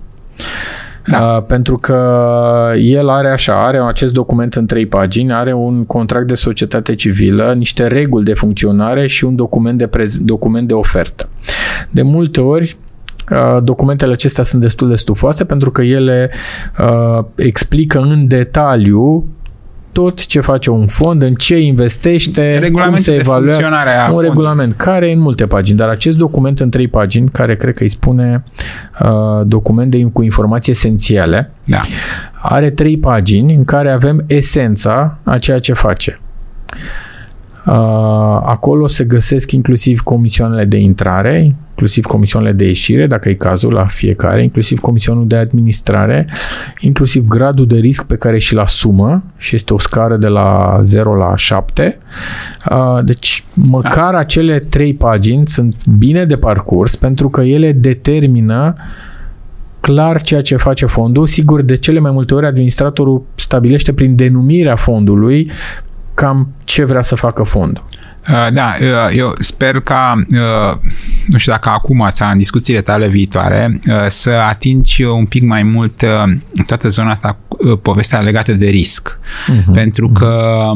[1.07, 1.35] da.
[1.35, 6.27] Uh, pentru că el are așa, are acest document în trei pagini, are un contract
[6.27, 11.29] de societate civilă, niște reguli de funcționare și un document de, prez- document de ofertă.
[11.89, 12.77] De multe ori,
[13.31, 16.29] uh, documentele acestea sunt destul de stufoase pentru că ele
[16.79, 19.25] uh, explică în detaliu
[19.95, 23.57] tot ce face un fond, în ce investește, cum se evaluează.
[23.57, 24.27] Un fondului.
[24.27, 27.83] regulament care e în multe pagini, dar acest document în trei pagini, care cred că
[27.83, 28.43] îi spune
[29.01, 31.81] uh, document de, cu informații esențiale, da.
[32.41, 36.19] are trei pagini în care avem esența a ceea ce face.
[37.66, 37.74] Uh,
[38.43, 43.86] acolo se găsesc inclusiv comisioanele de intrare, inclusiv comisioanele de ieșire, dacă e cazul la
[43.86, 46.28] fiecare, inclusiv comisionul de administrare,
[46.80, 51.16] inclusiv gradul de risc pe care și-l asumă și este o scară de la 0
[51.16, 51.97] la 7.
[52.72, 54.18] Uh, deci, măcar da.
[54.18, 58.76] acele trei pagini sunt bine de parcurs pentru că ele determină
[59.80, 61.28] clar ceea ce face fondul.
[61.28, 65.51] Sigur, de cele mai multe ori administratorul stabilește prin denumirea fondului
[66.16, 67.84] cam ce vrea să facă fondul.
[68.32, 70.78] Uh, da, uh, eu sper ca, uh,
[71.28, 76.03] nu știu dacă acum sau în discuțiile tale viitoare, să atingi un pic mai mult
[76.66, 77.38] toată zona asta,
[77.82, 79.20] povestea legată de risc.
[79.20, 79.74] Uh-huh.
[79.74, 80.72] Pentru că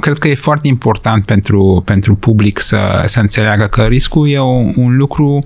[0.00, 4.72] cred că e foarte important pentru, pentru public să, să înțeleagă că riscul e un,
[4.76, 5.38] un lucru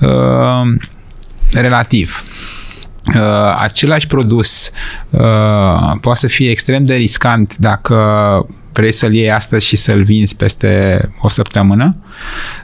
[0.00, 0.74] uh,
[1.52, 2.24] relativ.
[3.14, 4.70] Uh, același produs
[5.10, 5.20] uh,
[6.00, 7.96] poate să fie extrem de riscant dacă
[8.72, 11.96] vrei să-l iei astăzi și să-l vinzi peste o săptămână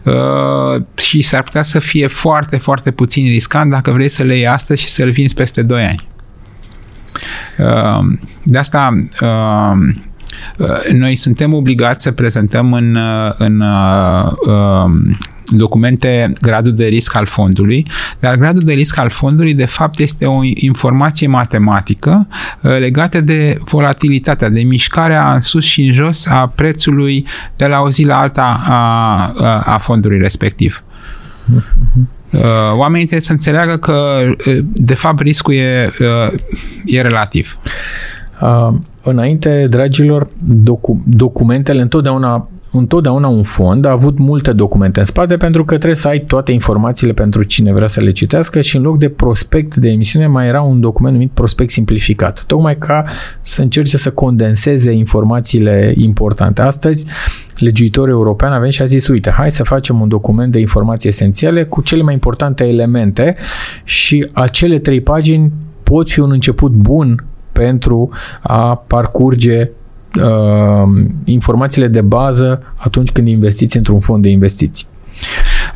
[0.03, 4.47] uh, și s-ar putea să fie foarte, foarte puțin riscant dacă vrei să le iei
[4.47, 6.09] astăzi și să-l vinzi peste 2 ani.
[7.59, 9.95] Uh, de asta uh,
[10.59, 14.91] uh, noi suntem obligați să prezentăm în, uh, în uh, uh,
[15.51, 17.87] documente gradul de risc al fondului,
[18.21, 22.27] dar gradul de risc al fondului de fapt este o informație matematică
[22.63, 27.27] uh, legată de volatilitatea, de mișcarea în sus și în jos a prețului
[27.57, 28.77] de la o zi la alta a,
[29.47, 30.85] a, a fondului respectiv.
[32.33, 32.43] Uh,
[32.75, 35.93] oamenii trebuie să înțeleagă că, uh, de fapt, riscul e,
[36.85, 37.59] e relativ.
[38.41, 45.37] Uh, înainte, dragilor, docu- documentele întotdeauna întotdeauna un fond a avut multe documente în spate
[45.37, 48.83] pentru că trebuie să ai toate informațiile pentru cine vrea să le citească și în
[48.83, 53.05] loc de prospect de emisiune mai era un document numit prospect simplificat, tocmai ca
[53.43, 56.63] să încerce să condenseze informațiile importante.
[56.63, 57.07] Astăzi,
[57.57, 61.09] legiuitorul european a venit și a zis, uite, hai să facem un document de informații
[61.09, 63.37] esențiale cu cele mai importante elemente
[63.85, 65.53] și acele trei pagini
[65.83, 68.11] pot fi un început bun pentru
[68.41, 69.71] a parcurge
[70.17, 74.87] uh, informațiile de bază atunci când investiți într-un fond de investiții.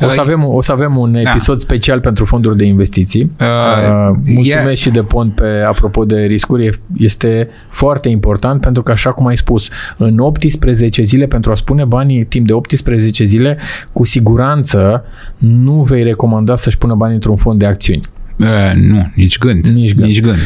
[0.00, 1.30] O să avem, o să avem un da.
[1.30, 1.60] episod da.
[1.60, 3.32] special pentru fonduri de investiții.
[3.40, 4.76] Uh, uh, mulțumesc yeah.
[4.76, 6.80] și de pont pe apropo de riscuri.
[6.96, 11.84] Este foarte important pentru că, așa cum ai spus, în 18 zile, pentru a spune
[11.84, 13.58] banii timp de 18 zile,
[13.92, 15.04] cu siguranță
[15.36, 18.02] nu vei recomanda să-și pună banii într-un fond de acțiuni.
[18.40, 19.66] Uh, nu, nici gând.
[19.66, 20.06] Nici gând.
[20.06, 20.36] Nici gând.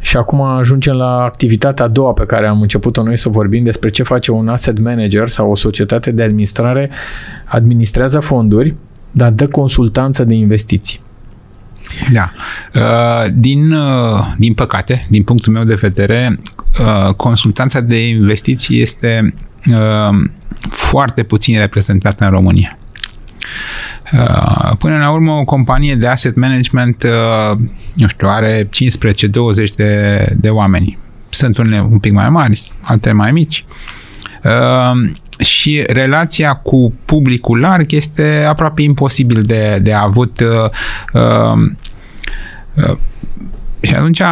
[0.00, 3.90] Și acum ajungem la activitatea a doua pe care am început-o noi să vorbim despre
[3.90, 6.90] ce face un asset manager sau o societate de administrare.
[7.44, 8.74] Administrează fonduri,
[9.10, 11.00] dar dă consultanță de investiții.
[12.12, 12.32] Da.
[12.74, 16.38] Uh, din, uh, din păcate, din punctul meu de vedere,
[16.80, 19.34] uh, consultanța de investiții este
[20.70, 22.77] foarte puțin reprezentată în România.
[24.12, 27.58] Uh, până la urmă, o companie de asset management, uh,
[27.94, 28.68] nu știu, are 15-20
[29.76, 30.98] de, de oameni.
[31.28, 33.64] Sunt unele un pic mai mari, altele mai mici.
[34.44, 35.10] Uh,
[35.44, 40.42] și relația cu publicul larg este aproape imposibil de, de avut.
[43.80, 44.22] Și atunci,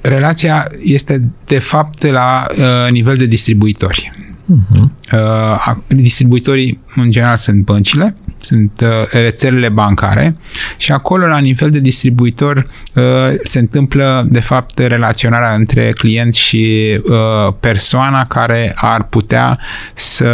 [0.00, 2.46] relația este de fapt la
[2.90, 4.25] nivel de distribuitori.
[4.46, 5.12] Uh-huh.
[5.12, 10.36] Uh, distribuitorii, în general, sunt băncile, sunt uh, rețelele bancare
[10.76, 13.02] și acolo, la nivel de distribuitor, uh,
[13.42, 19.58] se întâmplă, de fapt, relaționarea între client și uh, persoana care ar putea
[19.94, 20.26] să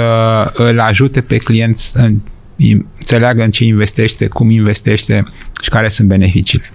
[0.55, 2.11] îl ajute pe client să
[2.57, 5.25] înțeleagă în ce investește, cum investește
[5.63, 6.71] și care sunt beneficiile.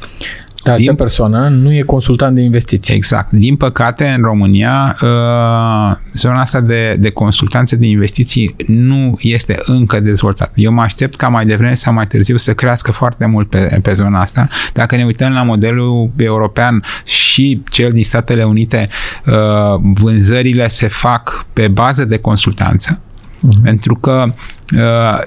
[0.68, 0.96] Da, acea din...
[0.96, 2.96] persoană nu e consultant de investiții.
[2.96, 3.32] Exact.
[3.32, 10.00] Din păcate, în România, uh, zona asta de, de consultanțe de investiții nu este încă
[10.00, 10.52] dezvoltată.
[10.56, 13.94] Eu mă aștept ca mai devreme sau mai târziu să crească foarte mult pe, pe
[13.94, 14.48] zona asta.
[14.74, 18.90] Dacă ne uităm la modelul european și cel din Statele Unite,
[19.26, 19.34] uh,
[19.82, 23.00] vânzările se fac pe bază de consultanță.
[23.38, 23.64] Uh-huh.
[23.64, 24.34] Pentru că uh,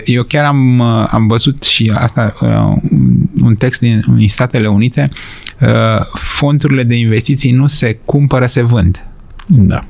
[0.05, 2.91] eu chiar am, uh, am văzut și asta, uh,
[3.43, 5.11] un text din, din Statele Unite,
[6.13, 9.05] fondurile de investiții nu se cumpără, se vând.
[9.47, 9.81] Da.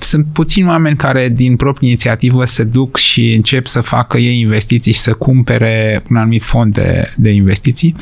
[0.00, 4.92] Sunt puțini oameni care din proprie inițiativă se duc și încep să facă ei investiții
[4.92, 7.96] și să cumpere un anumit fond de, de investiții,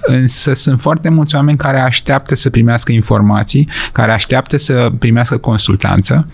[0.00, 6.28] însă sunt foarte mulți oameni care așteaptă să primească informații, care așteaptă să primească consultanță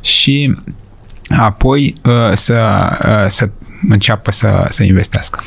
[0.00, 0.54] și
[1.28, 2.60] apoi uh, să,
[3.06, 3.50] uh, să
[3.88, 5.40] înceapă să, să investească.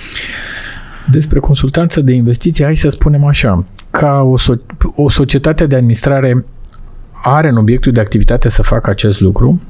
[1.09, 6.45] Despre consultanță de investiții, hai să spunem așa, ca o, so- o societate de administrare
[7.23, 9.61] are în obiectul de activitate să facă acest lucru,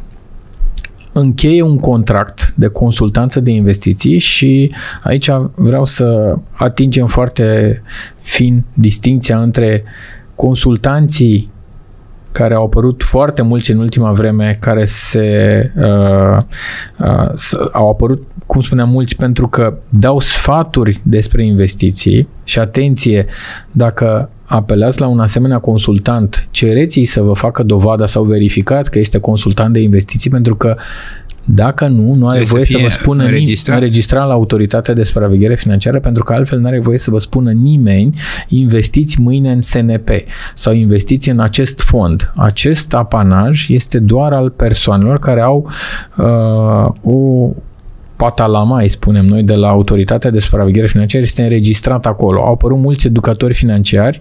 [1.11, 4.71] încheie un contract de consultanță de investiții și
[5.03, 7.81] aici vreau să atingem foarte
[8.19, 9.83] fin distinția între
[10.35, 11.49] consultanții
[12.35, 16.41] care au apărut foarte mulți în ultima vreme, care se uh,
[16.99, 23.25] uh, au apărut, cum spuneam, mulți pentru că dau sfaturi despre investiții și atenție,
[23.71, 29.19] dacă apelați la un asemenea consultant, cereți să vă facă dovada sau verificați că este
[29.19, 30.75] consultant de investiții pentru că
[31.45, 33.77] dacă nu, nu are voie să, să vă spună înregistrat.
[33.77, 37.51] înregistrat la autoritatea de supraveghere financiară, pentru că altfel nu are voie să vă spună
[37.51, 38.17] nimeni
[38.47, 40.09] investiți mâine în SNP
[40.55, 42.31] sau investiți în acest fond.
[42.35, 45.69] Acest apanaj este doar al persoanelor care au
[46.17, 47.49] uh, o
[48.15, 52.41] patalama, îi spunem noi, de la Autoritatea de Supraveghere Financiară este înregistrat acolo.
[52.41, 54.19] Au apărut mulți educatori financiari,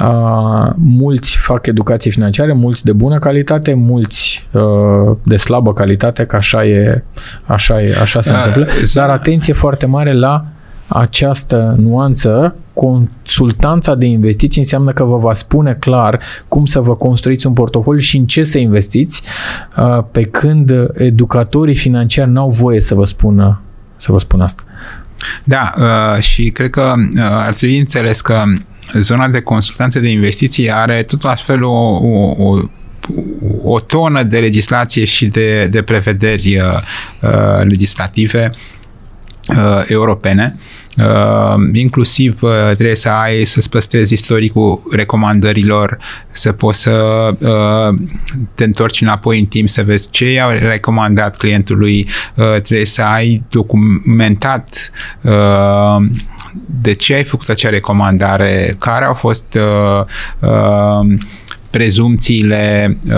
[0.00, 6.36] uh, mulți fac educație financiară, mulți de bună calitate, mulți uh, de slabă calitate, că
[6.36, 7.04] așa e,
[7.44, 8.72] așa, e, așa se uh, întâmplă.
[8.94, 10.44] Dar atenție foarte mare la
[10.88, 12.54] această nuanță
[13.28, 18.00] consultanța de investiții înseamnă că vă va spune clar cum să vă construiți un portofoliu
[18.00, 19.22] și în ce să investiți,
[19.76, 23.60] uh, pe când educatorii financiari n-au voie să vă spună,
[23.96, 24.62] să vă spun asta.
[25.44, 28.42] Da, uh, și cred că uh, ar trebui înțeles că
[28.94, 32.60] zona de consultanță de investiții are tot la fel o, o, o
[33.62, 38.52] o tonă de legislație și de, de prevederi uh, legislative
[39.48, 40.77] uh, europene Uh,
[41.72, 45.98] inclusiv uh, trebuie să ai, să-ți păstrezi istoricul recomandărilor,
[46.30, 46.90] să poți să
[47.38, 47.98] uh,
[48.54, 53.42] te întorci înapoi în timp să vezi ce i-a recomandat clientului, uh, trebuie să ai
[53.50, 54.90] documentat
[55.22, 56.06] uh,
[56.66, 60.04] de ce ai făcut acea recomandare, care au fost uh,
[60.50, 61.18] uh,
[61.70, 62.96] prezumțiile.
[63.06, 63.14] Uh,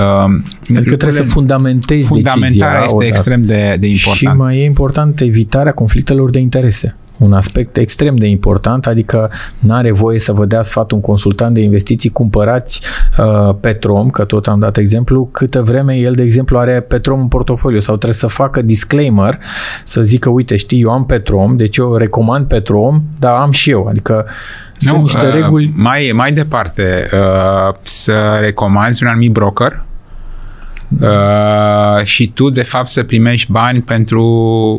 [0.76, 4.16] adică trebuie să fundamentezi Fundamentarea decizia, este extrem de, de important.
[4.16, 9.74] Și mai e important evitarea conflictelor de interese un aspect extrem de important, adică nu
[9.74, 12.82] are voie să vă dea sfat un consultant de investiții, cumpărați
[13.18, 17.28] uh, Petrom, că tot am dat exemplu, câtă vreme el, de exemplu, are Petrom în
[17.28, 19.38] portofoliu sau trebuie să facă disclaimer,
[19.84, 23.86] să zică, uite, știi, eu am Petrom, deci eu recomand Petrom, dar am și eu,
[23.86, 24.26] adică
[24.78, 25.72] sunt nu, niște uh, reguli.
[25.74, 29.82] Mai, mai departe, uh, să recomanzi un anumit broker,
[31.00, 34.24] Uh, și tu, de fapt, să primești bani pentru...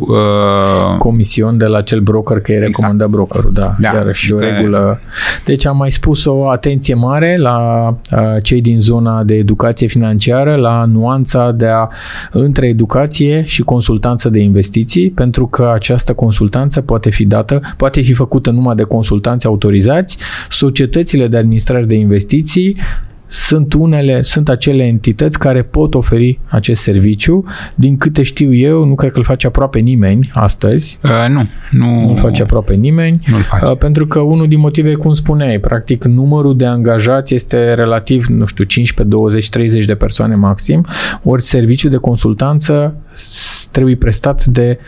[0.07, 0.97] Uh...
[0.97, 2.75] Comision de la cel broker, că e exact.
[2.75, 3.75] recomandat brokerul, da.
[3.79, 3.91] da.
[3.93, 4.99] Iar și o regulă.
[5.45, 10.55] Deci am mai spus o atenție mare la uh, cei din zona de educație financiară,
[10.55, 11.87] la nuanța de a
[12.31, 18.13] între educație și consultanță de investiții, pentru că această consultanță poate fi dată, poate fi
[18.13, 20.17] făcută numai de consultanți autorizați,
[20.49, 22.77] societățile de administrare de investiții
[23.31, 27.45] sunt unele, sunt acele entități care pot oferi acest serviciu.
[27.75, 30.99] Din câte știu eu, nu cred că îl face aproape nimeni astăzi.
[31.03, 32.07] Uh, nu, nu.
[32.07, 33.23] Nu face aproape nimeni.
[33.25, 33.65] Nu face.
[33.65, 38.45] Uh, pentru că unul din motive, cum spuneai, practic numărul de angajați este relativ, nu
[38.45, 40.85] știu, 15, 20, 30 de persoane maxim,
[41.23, 42.95] ori serviciul de consultanță
[43.71, 44.79] trebuie prestat de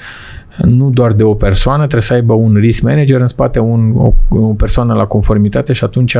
[0.57, 4.13] nu doar de o persoană, trebuie să aibă un risk manager în spate, un, o,
[4.29, 6.17] o persoană la conformitate și atunci,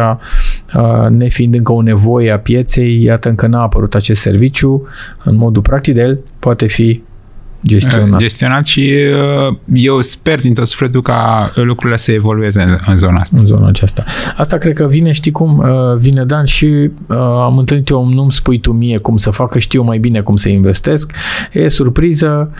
[1.09, 4.87] nefiind încă o nevoie a pieței, iată încă n-a apărut acest serviciu
[5.23, 7.01] în modul practic de el, poate fi
[7.65, 8.19] gestionat.
[8.19, 8.93] Gestionat și
[9.49, 13.37] uh, eu sper din tot sufletul ca lucrurile să evolueze în, în zona asta.
[13.39, 14.03] În zona aceasta.
[14.37, 18.31] Asta cred că vine, știi cum, uh, vine Dan și uh, am întâlnit eu, nu-mi
[18.31, 21.11] spui tu mie cum să facă, știu mai bine cum să investesc.
[21.51, 22.51] E surpriză,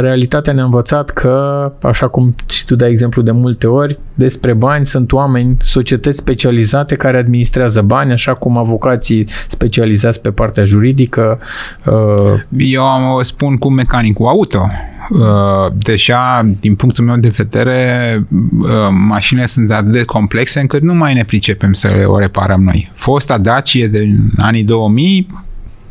[0.00, 4.86] realitatea ne-a învățat că, așa cum și tu dai exemplu de multe ori, despre bani
[4.86, 11.38] sunt oameni, societăți specializate care administrează bani, așa cum avocații specializați pe partea juridică.
[12.56, 14.68] Eu am, spun cum mecanicul auto.
[15.10, 18.24] Uh, deja, din punctul meu de vedere,
[18.60, 22.92] uh, mașinile sunt atât de complexe încât nu mai ne pricepem să o reparăm noi.
[22.94, 25.26] Fosta Dacia de anii 2000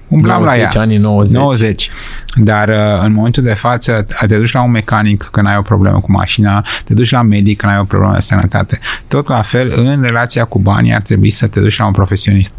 [0.10, 0.82] umblam 90, la ea.
[0.82, 1.36] anii 90.
[1.36, 1.90] 90.
[2.36, 6.00] Dar uh, în momentul de față te duci la un mecanic când ai o problemă
[6.00, 8.80] cu mașina, te duci la medic când ai o problemă de sănătate.
[9.08, 12.54] Tot la fel, în relația cu banii ar trebui să te duci la un profesionist.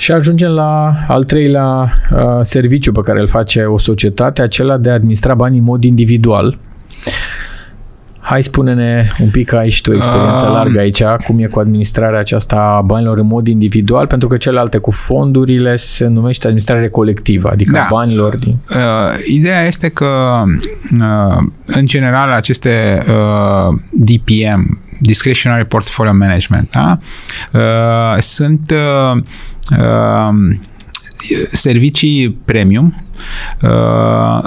[0.00, 4.90] Și ajungem la al treilea uh, serviciu pe care îl face o societate, acela de
[4.90, 6.58] a administra banii în mod individual.
[8.20, 12.18] Hai spune-ne un pic, ai și tu experiență uh, largă aici, cum e cu administrarea
[12.18, 17.50] aceasta a banilor în mod individual, pentru că celelalte cu fondurile se numește administrare colectivă,
[17.52, 17.86] adică da.
[17.90, 18.56] banilor din...
[18.70, 18.76] Uh,
[19.26, 20.42] ideea este că,
[21.00, 26.98] uh, în general, aceste uh, DPM, Discretionary Portfolio Management, da?
[27.52, 28.72] uh, sunt
[29.14, 29.22] uh,
[29.78, 30.58] uh,
[31.50, 33.04] servicii premium.
[33.62, 34.42] Uh,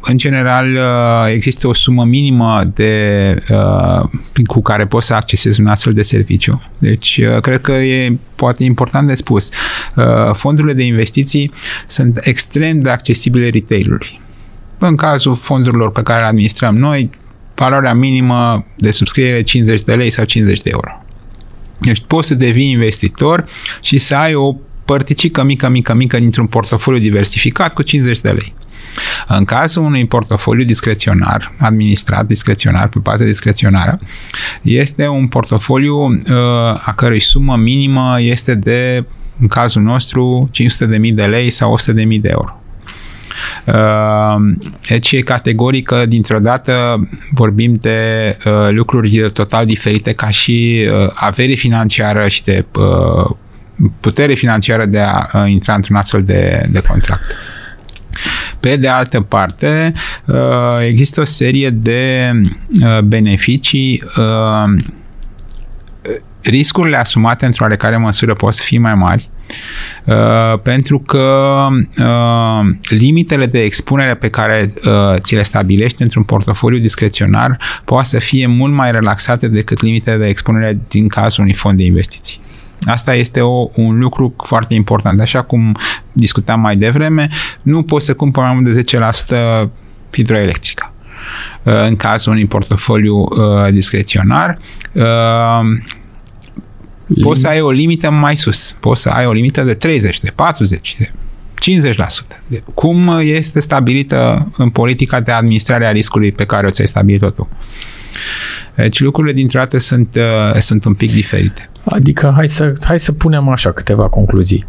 [0.00, 4.08] în general, uh, există o sumă minimă de, uh,
[4.46, 6.62] cu care poți să accesezi un astfel de serviciu.
[6.78, 9.50] Deci, uh, cred că e poate important de spus.
[9.94, 11.50] Uh, fondurile de investiții
[11.86, 14.20] sunt extrem de accesibile retailului.
[14.78, 17.10] În cazul fondurilor pe care le administrăm noi,
[17.54, 21.05] valoarea minimă de subscriere 50 de lei sau 50 de euro.
[21.80, 23.44] Deci poți să devii investitor
[23.82, 28.54] și să ai o părticică mică, mică, mică dintr-un portofoliu diversificat cu 50 de lei.
[29.28, 33.98] În cazul unui portofoliu discreționar, administrat discreționar, pe bază discreționară,
[34.62, 36.16] este un portofoliu uh,
[36.82, 39.04] a cărui sumă minimă este de,
[39.40, 42.60] în cazul nostru, 500.000 de lei sau 100.000 de euro.
[43.64, 43.74] Uh,
[44.88, 47.98] deci e categorică, dintr-o dată vorbim de
[48.44, 52.64] uh, lucruri total diferite ca și uh, avere financiară și de
[54.00, 57.22] putere financiară de a intra într-un astfel de, de contract.
[58.60, 59.92] Pe de altă parte,
[60.80, 62.30] există o serie de
[63.04, 64.02] beneficii
[66.42, 69.30] riscurile asumate într-o oarecare măsură pot să fie mai mari,
[70.04, 71.66] Uh, pentru că
[71.98, 78.18] uh, limitele de expunere pe care uh, ți le stabilești într-un portofoliu discreționar poate să
[78.18, 82.40] fie mult mai relaxate decât limitele de expunere din cazul unui fond de investiții.
[82.84, 85.20] Asta este o, un lucru foarte important.
[85.20, 85.76] Așa cum
[86.12, 87.28] discutam mai devreme,
[87.62, 88.84] nu poți să cumpări mai mult de
[89.64, 89.68] 10%
[90.12, 90.92] hidroelectrică
[91.62, 94.58] uh, în cazul unui portofoliu uh, discreționar.
[94.92, 95.02] Uh,
[97.06, 98.74] Lim- poți să ai o limită mai sus.
[98.80, 101.10] Poți să ai o limită de 30, de 40, de
[101.60, 102.42] 50%.
[102.46, 107.34] De cum este stabilită în politica de administrare a riscului pe care o ți-ai stabilit
[107.34, 107.48] tu.
[108.74, 111.70] Deci lucrurile dintr-o dată sunt, uh, sunt un pic diferite.
[111.84, 114.66] Adică hai să, hai să punem așa câteva concluzii.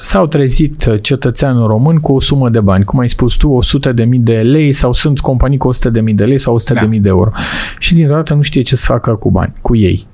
[0.00, 4.04] S-au trezit cetățeanul român cu o sumă de bani, cum ai spus tu, 100 de
[4.04, 6.80] mii de lei sau sunt companii cu 100 de mii de lei sau 100 da.
[6.80, 7.30] de mii de euro.
[7.78, 10.06] Și dintr-o dată nu știe ce să facă cu bani, cu ei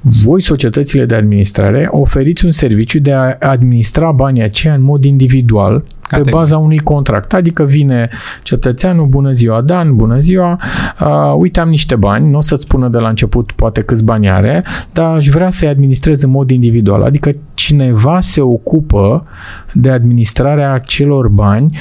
[0.00, 5.84] voi, societățile de administrare, oferiți un serviciu de a administra banii aceia în mod individual,
[6.00, 6.32] Categoric.
[6.32, 7.34] pe baza unui contract.
[7.34, 8.08] Adică vine
[8.42, 10.58] cetățeanul, bună ziua Dan, bună ziua,
[11.00, 14.30] uh, uite am niște bani, nu o să-ți spună de la început poate câți bani
[14.30, 17.02] are, dar aș vrea să-i administrez în mod individual.
[17.02, 19.26] Adică cineva se ocupă
[19.72, 21.78] de administrarea acelor bani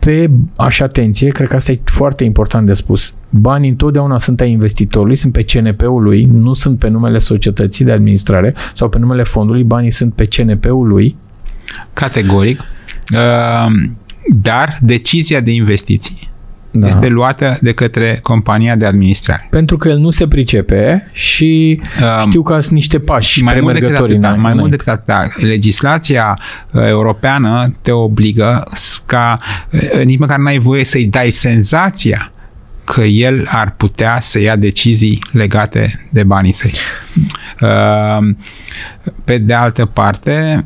[0.00, 4.50] pe, așa atenție, cred că asta e foarte important de spus, banii întotdeauna sunt ai
[4.50, 9.22] investitorului, sunt pe CNP-ul lui, nu sunt pe numele societății de administrare sau pe numele
[9.22, 11.16] fondului, banii sunt pe CNP-ul lui.
[11.92, 12.60] Categoric.
[13.12, 13.72] Uh,
[14.34, 16.29] dar decizia de investiții
[16.70, 16.86] da.
[16.86, 19.46] este luată de către compania de administrare.
[19.50, 23.74] Pentru că el nu se pricepe și um, știu că sunt niște pași mai mult
[23.74, 26.38] decât atât, da, mai mult decât atât, da, legislația
[26.70, 28.68] uh, europeană te obligă
[29.06, 29.36] ca
[29.70, 32.32] uh, nici măcar n-ai voie să-i dai senzația
[32.84, 36.72] că el ar putea să ia decizii legate de banii săi.
[37.60, 38.34] Uh,
[39.24, 40.64] pe de altă parte,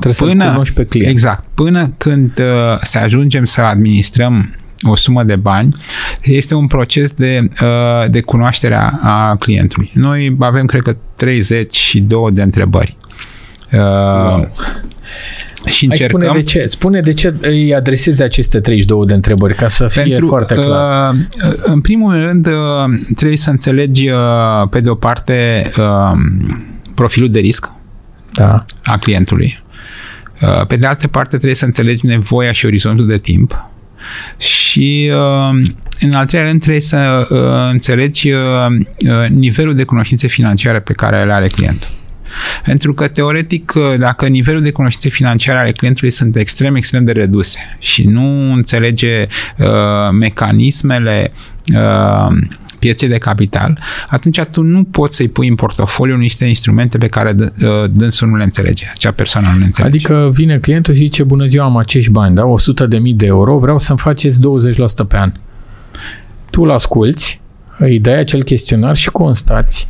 [0.00, 1.10] Trebuie până, să pe client.
[1.10, 1.44] Exact.
[1.54, 5.76] Până când uh, să ajungem să administrăm o sumă de bani,
[6.22, 9.90] este un proces de, uh, de cunoaștere a clientului.
[9.94, 12.96] Noi avem, cred că, 32 de întrebări.
[13.72, 14.48] Uh, wow.
[15.64, 16.20] Și încercăm...
[16.20, 16.66] spune de ce.
[16.66, 21.14] Spune de ce îi adresezi aceste 32 de întrebări, ca să fie Pentru, foarte clar.
[21.14, 21.20] Uh,
[21.62, 22.52] în primul rând, uh,
[23.14, 26.18] trebuie să înțelegi, uh, pe de o parte, uh,
[26.94, 27.70] profilul de risc
[28.34, 28.64] da.
[28.84, 29.62] a clientului.
[30.42, 33.70] Uh, pe de altă parte, trebuie să înțelegi nevoia și orizontul de timp
[34.36, 35.70] și uh,
[36.00, 41.22] în al treilea rând trebuie să uh, înțelegi uh, nivelul de cunoștințe financiare pe care
[41.22, 41.88] îl are clientul.
[42.64, 47.76] Pentru că, teoretic, dacă nivelul de cunoștințe financiare ale clientului sunt extrem, extrem de reduse
[47.78, 49.26] și nu înțelege
[49.58, 49.66] uh,
[50.18, 51.32] mecanismele
[51.74, 52.36] uh,
[52.82, 53.78] pieței de capital,
[54.08, 58.36] atunci tu nu poți să-i pui în portofoliu niște instrumente pe care uh, dânsul nu
[58.36, 59.94] le înțelege, acea persoană nu le înțelege.
[59.94, 62.46] Adică vine clientul și zice, bună ziua, am acești bani, da?
[62.46, 64.42] 100 de mii de euro, vreau să-mi faceți 20%
[65.08, 65.32] pe an.
[66.50, 67.40] Tu îl asculți,
[67.78, 69.88] îi dai acel chestionar și constați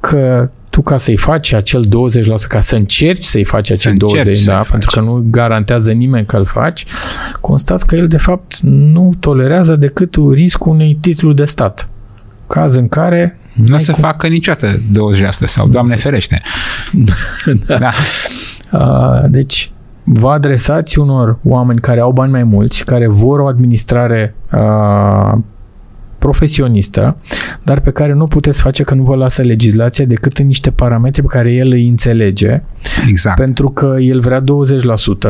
[0.00, 1.88] că tu ca să-i faci acel 20%,
[2.48, 6.46] ca să încerci să-i faci acel 20%, da, pentru că nu garantează nimeni că îl
[6.46, 6.84] faci,
[7.40, 11.88] constați că el de fapt nu tolerează decât riscul unui titlu de stat
[12.50, 14.02] caz în care nu o să cum...
[14.02, 14.80] facă niciodată 20%
[15.30, 16.40] sau, Doamne ferește.
[17.66, 17.78] da.
[17.78, 17.92] da.
[18.72, 19.72] Uh, deci,
[20.04, 25.32] vă adresați unor oameni care au bani mai mulți, care vor o administrare uh,
[26.20, 27.16] profesionistă,
[27.62, 31.20] dar pe care nu puteți face că nu vă lasă legislația decât în niște parametri
[31.20, 32.62] pe care el îi înțelege.
[33.08, 33.36] Exact.
[33.36, 34.44] Pentru că el vrea 20%,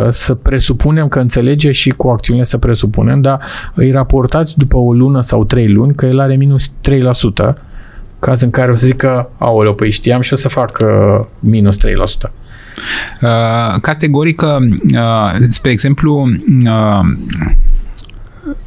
[0.09, 3.41] să presupunem că înțelege și cu acțiunile să presupunem, dar
[3.75, 6.73] îi raportați după o lună sau trei luni că el are minus 3%,
[8.19, 11.79] caz în care o să zică, aoleu, păi știam și o să fac uh, minus
[11.79, 11.81] 3%.
[13.23, 14.59] Uh, categorică,
[14.93, 16.29] uh, spre exemplu,
[16.65, 17.01] uh,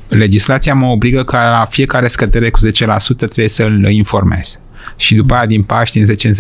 [0.07, 4.57] legislația mă obligă ca la fiecare scădere cu 10% trebuie să-l informez.
[4.95, 6.34] Și după aia din Paști, din 10 în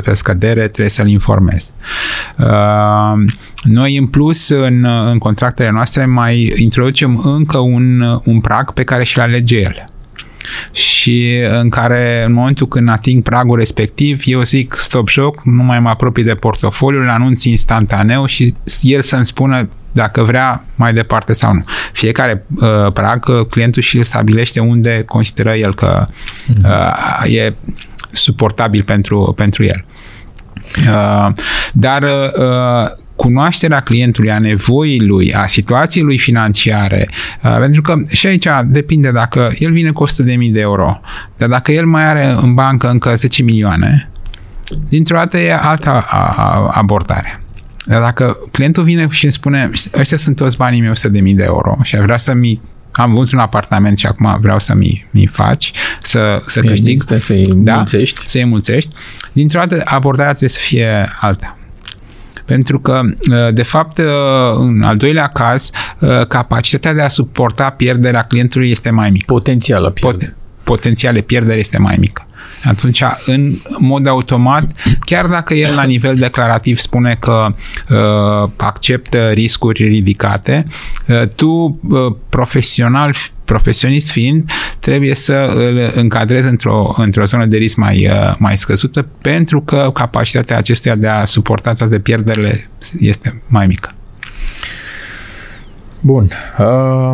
[0.00, 1.70] 10% pe scădere, trebuie să-l informez.
[2.38, 3.32] Uh,
[3.62, 9.04] noi, în plus, în, în contractele noastre mai introducem încă un, un prag pe care
[9.04, 9.90] și-l alege el
[10.72, 15.80] și în care în momentul când ating pragul respectiv, eu zic stop joc, nu mai
[15.80, 21.32] mă apropii de portofoliu, îl anunț instantaneu și el să-mi spună dacă vrea mai departe
[21.32, 21.64] sau nu.
[21.92, 26.06] Fiecare uh, prag, uh, clientul și îl stabilește unde consideră el că
[26.64, 27.54] uh, e
[28.12, 29.84] suportabil pentru, pentru el.
[30.78, 31.28] Uh,
[31.72, 37.08] dar uh, cunoașterea clientului, a nevoii lui, a situației lui financiare,
[37.42, 40.12] uh, pentru că și aici depinde dacă el vine cu 100.000
[40.52, 41.00] de euro,
[41.36, 44.10] dar dacă el mai are în bancă încă 10 milioane,
[44.88, 46.06] dintr-o dată e alta
[46.70, 47.40] abordare.
[47.86, 51.78] Dar dacă clientul vine și îmi spune, ăștia sunt toți banii mei 100.000 de euro
[51.82, 52.60] și vrea să mi
[52.92, 55.70] am avut un apartament și acum vreau să mi, mi faci,
[56.02, 57.00] să, să câștig.
[57.00, 58.28] Să-i da, mulțești.
[58.28, 58.94] Să-i mulțești.
[59.32, 61.56] Dintr-o dată, abordarea trebuie să fie alta.
[62.44, 64.04] Pentru că, uh, de fapt, uh,
[64.56, 69.32] în al doilea caz, uh, capacitatea de a suporta pierderea clientului este mai mică.
[69.32, 70.26] Potențială pierdere.
[70.26, 72.25] Pot, potențiale pierderi este mai mică.
[72.64, 74.70] Atunci, în mod automat,
[75.00, 77.54] chiar dacă el la nivel declarativ spune că
[77.90, 80.66] uh, acceptă riscuri ridicate,
[81.08, 83.14] uh, tu, uh, profesional,
[83.44, 84.50] profesionist fiind,
[84.80, 89.90] trebuie să îl încadrezi într-o, într-o zonă de risc mai, uh, mai scăzută pentru că
[89.94, 92.68] capacitatea acestuia de a suporta toate pierderile
[93.00, 93.94] este mai mică.
[96.00, 96.28] Bun.
[96.58, 97.12] Uh...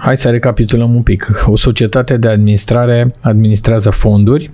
[0.00, 1.42] Hai să recapitulăm un pic.
[1.46, 4.50] O societate de administrare administrează fonduri,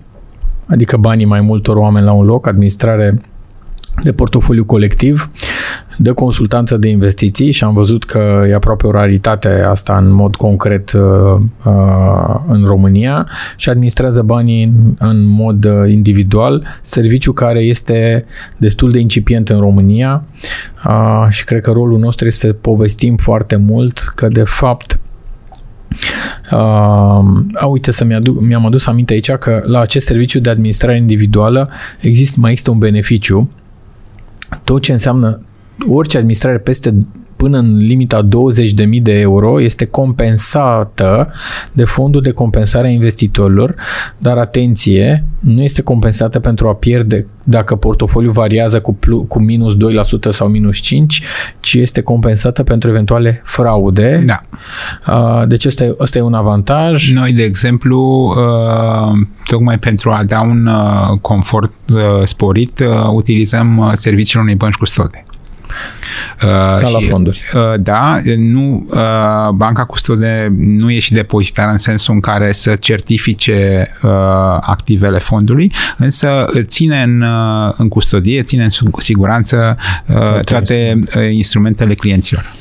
[0.67, 3.17] adică banii mai multor oameni la un loc, administrare
[4.03, 5.31] de portofoliu colectiv,
[5.97, 10.37] de consultanță de investiții și am văzut că e aproape o raritate asta în mod
[10.37, 11.03] concret uh,
[11.65, 18.25] uh, în România și administrează banii în mod uh, individual, serviciu care este
[18.57, 20.25] destul de incipient în România
[21.29, 24.99] și cred că rolul nostru este să povestim foarte mult că de fapt
[26.53, 26.59] Uh,
[27.55, 31.71] a, uite, să mi-aduc, mi-am adus aminte aici că la acest serviciu de administrare individuală
[32.01, 33.51] există, mai există un beneficiu.
[34.65, 35.41] Tot ce înseamnă
[35.89, 36.95] orice administrare peste
[37.45, 41.33] până în limita 20.000 de euro este compensată
[41.73, 43.75] de fondul de compensare a investitorilor,
[44.19, 49.75] dar atenție, nu este compensată pentru a pierde dacă portofoliul variază cu, plus, cu minus
[49.75, 49.77] 2%
[50.31, 50.81] sau minus 5%,
[51.61, 54.25] ci este compensată pentru eventuale fraude.
[54.27, 54.41] Da.
[55.47, 57.13] Deci ăsta e, ăsta e un avantaj.
[57.13, 58.33] Noi, de exemplu,
[59.47, 60.69] tocmai pentru a da un
[61.21, 61.73] confort
[62.25, 65.25] sporit, utilizăm serviciile unei bănci custode.
[66.43, 66.49] Uh,
[66.81, 67.41] Ca la fonduri.
[67.55, 72.75] Uh, da, nu, uh, banca custode nu e și depozitar în sensul în care să
[72.75, 74.11] certifice uh,
[74.61, 79.77] activele fondului, însă ține în, uh, în custodie, ține în siguranță
[80.07, 82.53] uh, toate uh, instrumentele clienților.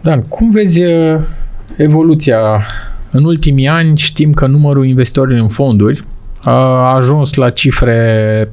[0.00, 1.20] Dan, cum vezi uh,
[1.76, 2.66] evoluția?
[3.10, 6.04] În ultimii ani știm că numărul investitorilor în fonduri
[6.40, 8.50] a ajuns la cifre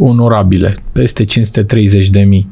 [0.00, 2.48] onorabile, peste 530 de mii.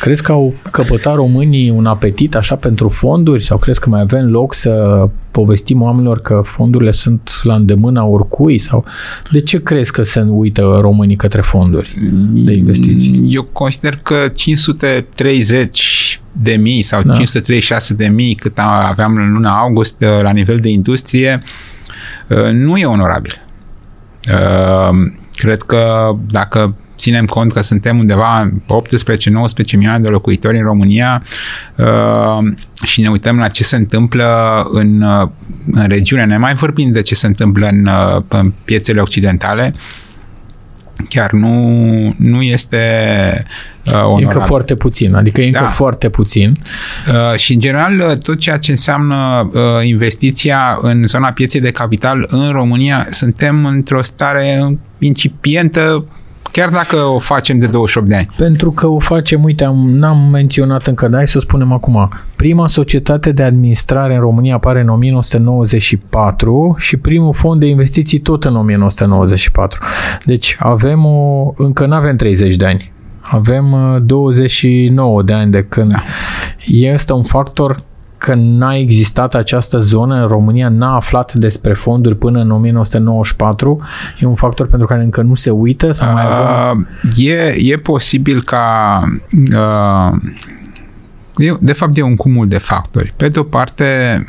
[0.00, 4.30] Crezi că au căpătat românii un apetit așa pentru fonduri sau crezi că mai avem
[4.30, 8.84] loc să povestim oamenilor că fondurile sunt la îndemâna oricui sau
[9.30, 11.94] de ce crezi că se uită românii către fonduri
[12.32, 13.24] de investiții?
[13.28, 17.12] Eu consider că 530 de mii sau da.
[17.12, 18.58] 536 de mii cât
[18.88, 21.42] aveam în luna august la nivel de industrie
[22.52, 23.42] nu e onorabil.
[25.42, 28.52] Cred că dacă ținem cont că suntem undeva 18-19
[29.72, 31.22] milioane de locuitori în România
[31.76, 35.28] uh, și ne uităm la ce se întâmplă în, uh,
[35.72, 39.74] în regiune, ne mai vorbim de ce se întâmplă în, uh, în piețele occidentale,
[41.08, 42.76] chiar nu, nu este
[43.86, 44.24] uh, onorabil.
[44.24, 45.68] Încă foarte puțin, adică încă da.
[45.68, 46.52] foarte puțin.
[47.08, 51.70] Uh, și în general uh, tot ceea ce înseamnă uh, investiția în zona pieței de
[51.70, 56.04] capital în România, suntem într-o stare incipientă
[56.52, 58.28] chiar dacă o facem de 28 de ani.
[58.36, 62.08] Pentru că o facem, uite, am, n-am menționat încă, dar hai să o spunem acum.
[62.36, 68.44] Prima societate de administrare în România apare în 1994 și primul fond de investiții tot
[68.44, 69.80] în 1994.
[70.24, 72.92] Deci avem o, încă nu avem 30 de ani.
[73.20, 76.02] Avem 29 uh, de ani de când da.
[76.66, 77.82] este un factor
[78.22, 83.80] că n-a existat această zonă în România, n-a aflat despre fonduri până în 1994,
[84.20, 85.92] e un factor pentru care încă nu se uită?
[85.92, 86.88] Sau mai avem...
[87.02, 88.98] uh, e, e posibil ca
[89.32, 90.18] uh,
[91.38, 93.12] E, de fapt, e un cumul de factori.
[93.16, 93.86] Pe de o parte,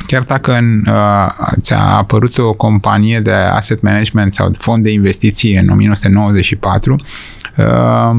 [0.08, 4.92] chiar dacă în, uh, ți-a apărut o companie de asset management sau de fond de
[4.92, 6.96] investiții în 1994,
[7.58, 8.12] uh,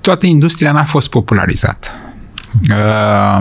[0.00, 1.88] toată industria n-a fost popularizată.
[2.70, 3.38] Uh,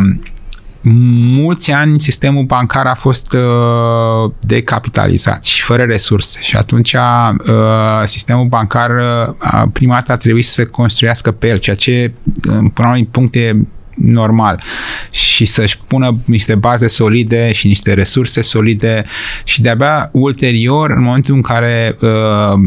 [1.34, 6.40] mulți ani sistemul bancar a fost uh, decapitalizat și fără resurse.
[6.42, 11.58] Și atunci uh, sistemul bancar uh, prima dată a trebuit să se construiască pe el,
[11.58, 13.56] ceea ce uh, până la un punct e
[13.96, 14.64] normal.
[15.12, 19.06] Și să-și pună niște baze solide și niște resurse solide
[19.44, 22.60] și de-abia ulterior, în momentul în care uh,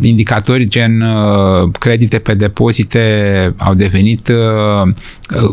[0.00, 4.94] indicatori gen uh, credite pe depozite au devenit uh,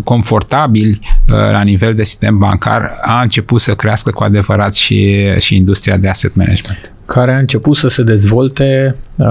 [0.04, 5.98] confortabili la nivel de sistem bancar, a început să crească cu adevărat și, și industria
[5.98, 6.92] de asset management.
[7.06, 9.26] Care a început să se dezvolte uh,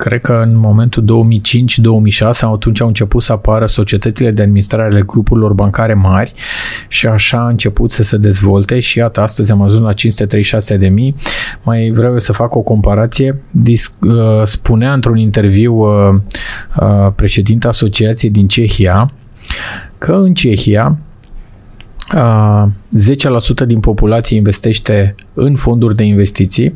[0.00, 5.52] cred că în momentul 2005-2006 atunci au început să apară societățile de administrare ale grupurilor
[5.52, 6.32] bancare mari
[6.88, 10.88] și așa a început să se dezvolte și iată, astăzi am ajuns la 536 de
[10.88, 11.14] mii.
[11.62, 13.42] Mai vreau să fac o comparație.
[13.50, 16.20] Dis, uh, spunea într-un interviu uh,
[16.80, 19.12] uh, președinta asociației din Cehia
[19.98, 20.98] că în Cehia
[22.14, 26.74] 10% din populație investește în fonduri de investiții,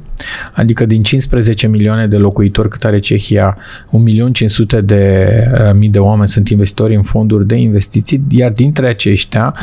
[0.52, 3.56] adică din 15 milioane de locuitori cât are Cehia,
[3.86, 5.28] 1.500.000 de
[5.74, 9.55] mii de oameni sunt investitori în fonduri de investiții, iar dintre aceștia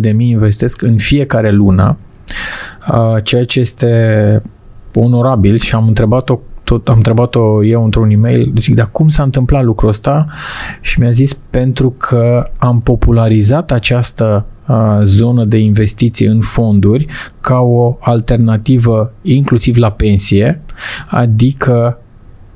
[0.00, 1.96] 1.300.000 investesc în fiecare lună,
[3.22, 4.42] ceea ce este
[4.94, 9.64] onorabil și am întrebat-o tot, am întrebat-o eu într-un e-mail, zic, dar cum s-a întâmplat
[9.64, 10.26] lucrul ăsta?
[10.80, 17.06] Și mi-a zis, pentru că am popularizat această uh, zonă de investiții în fonduri
[17.40, 20.60] ca o alternativă inclusiv la pensie,
[21.08, 21.98] adică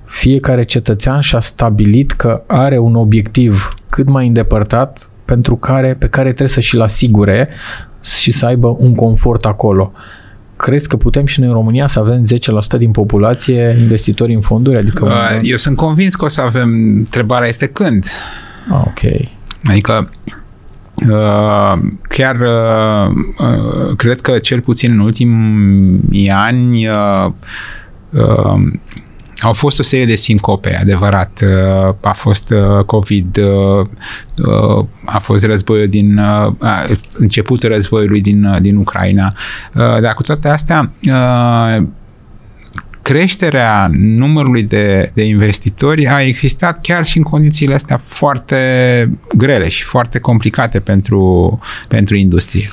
[0.05, 6.27] fiecare cetățean și-a stabilit că are un obiectiv cât mai îndepărtat pentru care, pe care
[6.27, 7.49] trebuie să și-l asigure
[8.03, 9.93] și să aibă un confort acolo
[10.59, 12.27] crezi că putem și noi în România să avem
[12.75, 14.77] 10% din populație investitori în fonduri?
[14.77, 15.13] Adică un...
[15.43, 16.71] Eu sunt convins că o să avem.
[16.97, 18.07] Întrebarea este când.
[18.71, 19.29] Ah, ok.
[19.69, 20.09] Adică
[21.07, 21.79] Uh,
[22.09, 27.31] chiar uh, uh, cred că cel puțin în ultimii ani uh,
[28.11, 28.73] uh,
[29.41, 31.43] au fost o serie de sincope, adevărat.
[31.43, 36.21] Uh, a fost uh, COVID, uh, a fost războiul din
[37.13, 39.35] începutul războiului din, din Ucraina.
[39.73, 40.91] Dar cu toate astea,
[43.03, 48.59] creșterea numărului de, de investitori a existat chiar și în condițiile astea foarte
[49.35, 51.59] grele și foarte complicate pentru,
[51.89, 52.69] pentru industrie.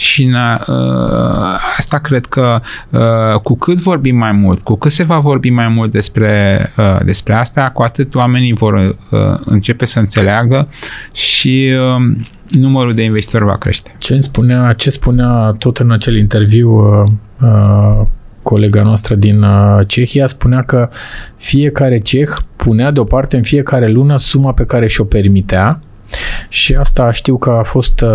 [0.00, 2.60] Și în, uh, asta cred că
[2.90, 7.04] uh, cu cât vorbim mai mult, cu cât se va vorbi mai mult despre, uh,
[7.04, 10.68] despre asta, cu atât oamenii vor uh, începe să înțeleagă
[11.12, 12.16] și uh,
[12.48, 13.94] numărul de investitori va crește.
[13.98, 17.10] Ce spunea, ce spunea tot în acel interviu uh,
[17.40, 18.06] uh,
[18.42, 20.88] colega noastră din uh, Cehia spunea că
[21.36, 25.80] fiecare ceh punea deoparte în fiecare lună suma pe care și-o permitea
[26.48, 28.08] și asta știu că a fost uh,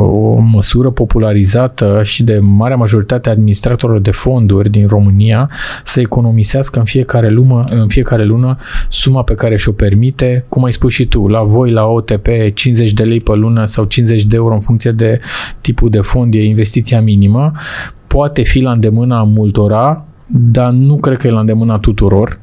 [0.00, 5.50] o măsură popularizată și de marea majoritate a administratorilor de fonduri din România
[5.84, 8.56] să economisească în fiecare, lună, în fiecare lună
[8.88, 12.92] suma pe care și-o permite, cum ai spus și tu, la voi la OTP 50
[12.92, 15.20] de lei pe lună sau 50 de euro în funcție de
[15.60, 17.52] tipul de fond, e investiția minimă,
[18.06, 22.38] poate fi la îndemâna multora, dar nu cred că e la îndemâna tuturor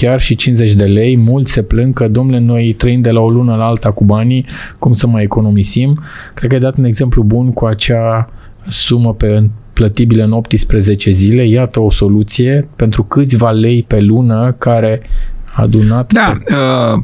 [0.00, 3.30] chiar și 50 de lei, mulți se plâng că, domnule, noi trăim de la o
[3.30, 4.46] lună la alta cu banii,
[4.78, 6.02] cum să mai economisim?
[6.34, 8.30] Cred că ai dat un exemplu bun cu acea
[8.68, 11.46] sumă pe plătibile în 18 zile.
[11.46, 15.02] Iată o soluție pentru câțiva lei pe lună care
[15.52, 16.12] a adunat...
[16.12, 16.54] Da, pe...
[16.54, 17.02] Uh,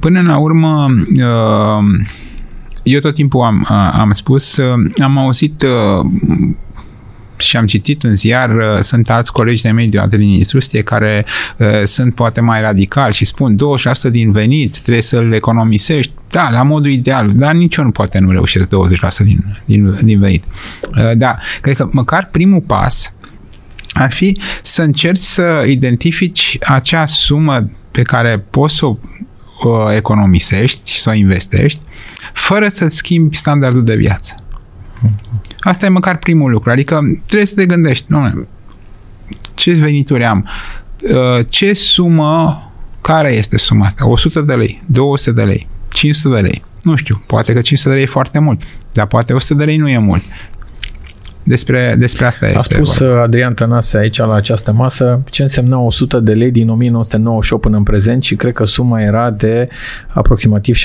[0.00, 0.86] până la urmă
[1.16, 1.84] uh,
[2.82, 5.64] eu tot timpul am, am spus, uh, am auzit
[7.40, 11.26] și am citit în ziar, uh, sunt alți colegi de mei de din industrie care
[11.56, 13.56] uh, sunt poate mai radicali și spun
[14.08, 16.12] 20% din venit trebuie să-l economisești.
[16.30, 18.70] Da, la modul ideal, dar nici eu nu poate nu reușesc 20%
[19.24, 20.44] din, din, din venit.
[20.96, 23.12] Uh, da, cred că măcar primul pas
[23.92, 28.96] ar fi să încerci să identifici acea sumă pe care poți să o
[29.92, 31.80] economisești și să o investești
[32.32, 34.34] fără să-ți schimbi standardul de viață.
[35.60, 36.70] Asta e măcar primul lucru.
[36.70, 38.46] Adică trebuie să te gândești, nu,
[39.54, 40.48] ce venituri am?
[41.02, 42.62] Uh, ce sumă,
[43.00, 44.08] care este suma asta?
[44.08, 46.64] 100 de lei, 200 de lei, 500 de lei.
[46.82, 48.60] Nu știu, poate că 500 de lei e foarte mult,
[48.92, 50.22] dar poate 100 de lei nu e mult.
[51.42, 52.58] Despre, despre asta este.
[52.58, 53.14] A spus vorba.
[53.14, 57.76] Uh, Adrian Tănase aici la această masă ce însemna 100 de lei din 1998 până
[57.76, 59.68] în prezent și cred că suma era de
[60.08, 60.84] aproximativ 75.000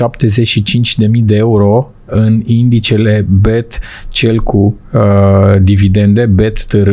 [1.23, 3.79] de euro în indicele BET,
[4.09, 5.01] cel cu uh,
[5.61, 6.89] dividende, BET TR,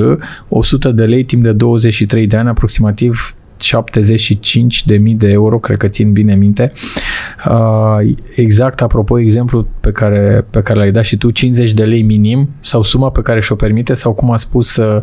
[0.49, 5.77] 100 de lei timp de 23 de ani, aproximativ 75 de mii de euro, cred
[5.77, 6.73] că țin bine minte.
[7.49, 12.03] Uh, exact, apropo, exemplu pe care, pe care l-ai dat și tu, 50 de lei
[12.03, 15.03] minim sau suma pe care și-o permite sau cum a spus uh,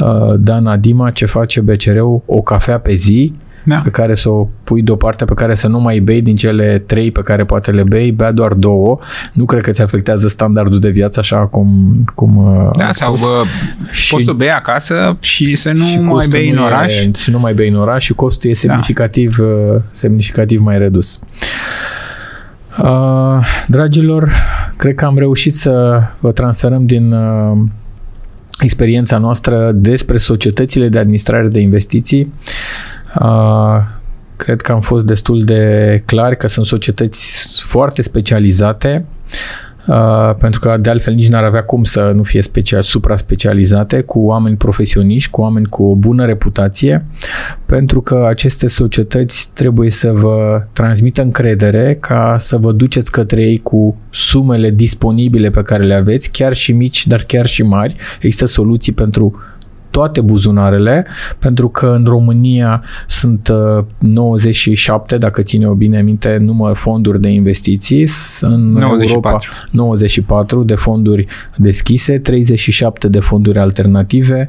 [0.00, 3.32] uh Dana Dima, ce face BCR-ul, o cafea pe zi,
[3.64, 3.76] da.
[3.76, 7.10] pe care să o pui deoparte, pe care să nu mai bei din cele trei
[7.10, 8.98] pe care poate le bei, bea doar două.
[9.32, 11.68] Nu cred că ți afectează standardul de viață așa cum...
[12.14, 13.42] cum uh, da, sau bă,
[13.90, 16.92] și, poți să bei acasă și să nu și mai bei în oraș.
[16.92, 18.58] E, și nu mai bei în oraș și costul e da.
[18.58, 19.80] semnificativ, da.
[19.90, 21.20] semnificativ mai redus.
[22.82, 24.32] Uh, dragilor,
[24.76, 27.58] cred că am reușit să vă transferăm din uh,
[28.60, 32.32] experiența noastră despre societățile de administrare de investiții.
[33.20, 33.78] Uh,
[34.36, 39.04] cred că am fost destul de clar că sunt societăți foarte specializate
[39.88, 44.18] Uh, pentru că de altfel nici n-ar avea cum să nu fie special, supra-specializate, cu
[44.18, 47.04] oameni profesioniști, cu oameni cu o bună reputație,
[47.66, 53.58] pentru că aceste societăți trebuie să vă transmită încredere ca să vă duceți către ei
[53.58, 57.96] cu sumele disponibile pe care le aveți, chiar și mici, dar chiar și mari.
[58.20, 59.40] Există soluții pentru
[59.98, 61.06] toate buzunarele,
[61.38, 63.52] pentru că în România sunt
[63.98, 68.06] 97, uh, dacă ține o bine minte, număr fonduri de investiții.
[68.40, 69.06] În 94.
[69.06, 69.38] Europa
[69.70, 71.26] 94 de fonduri
[71.56, 74.48] deschise, 37 de fonduri alternative.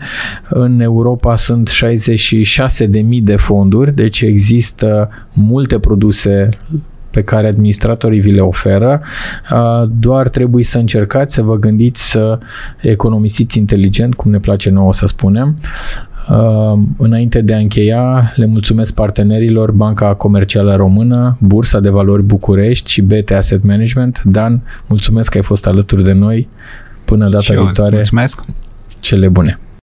[0.50, 2.90] În Europa sunt 66.000
[3.22, 6.50] de fonduri, deci există multe produse
[7.10, 9.02] pe care administratorii vi le oferă,
[10.00, 12.40] doar trebuie să încercați să vă gândiți să
[12.82, 15.58] economisiți inteligent, cum ne place nouă să spunem.
[16.98, 23.02] Înainte de a încheia, le mulțumesc partenerilor Banca Comercială Română, Bursa de Valori București și
[23.02, 24.22] BT Asset Management.
[24.24, 26.48] Dan, mulțumesc că ai fost alături de noi.
[27.06, 27.96] Până data viitoare.
[27.96, 28.44] Mulțumesc.
[29.00, 29.60] Cele bune.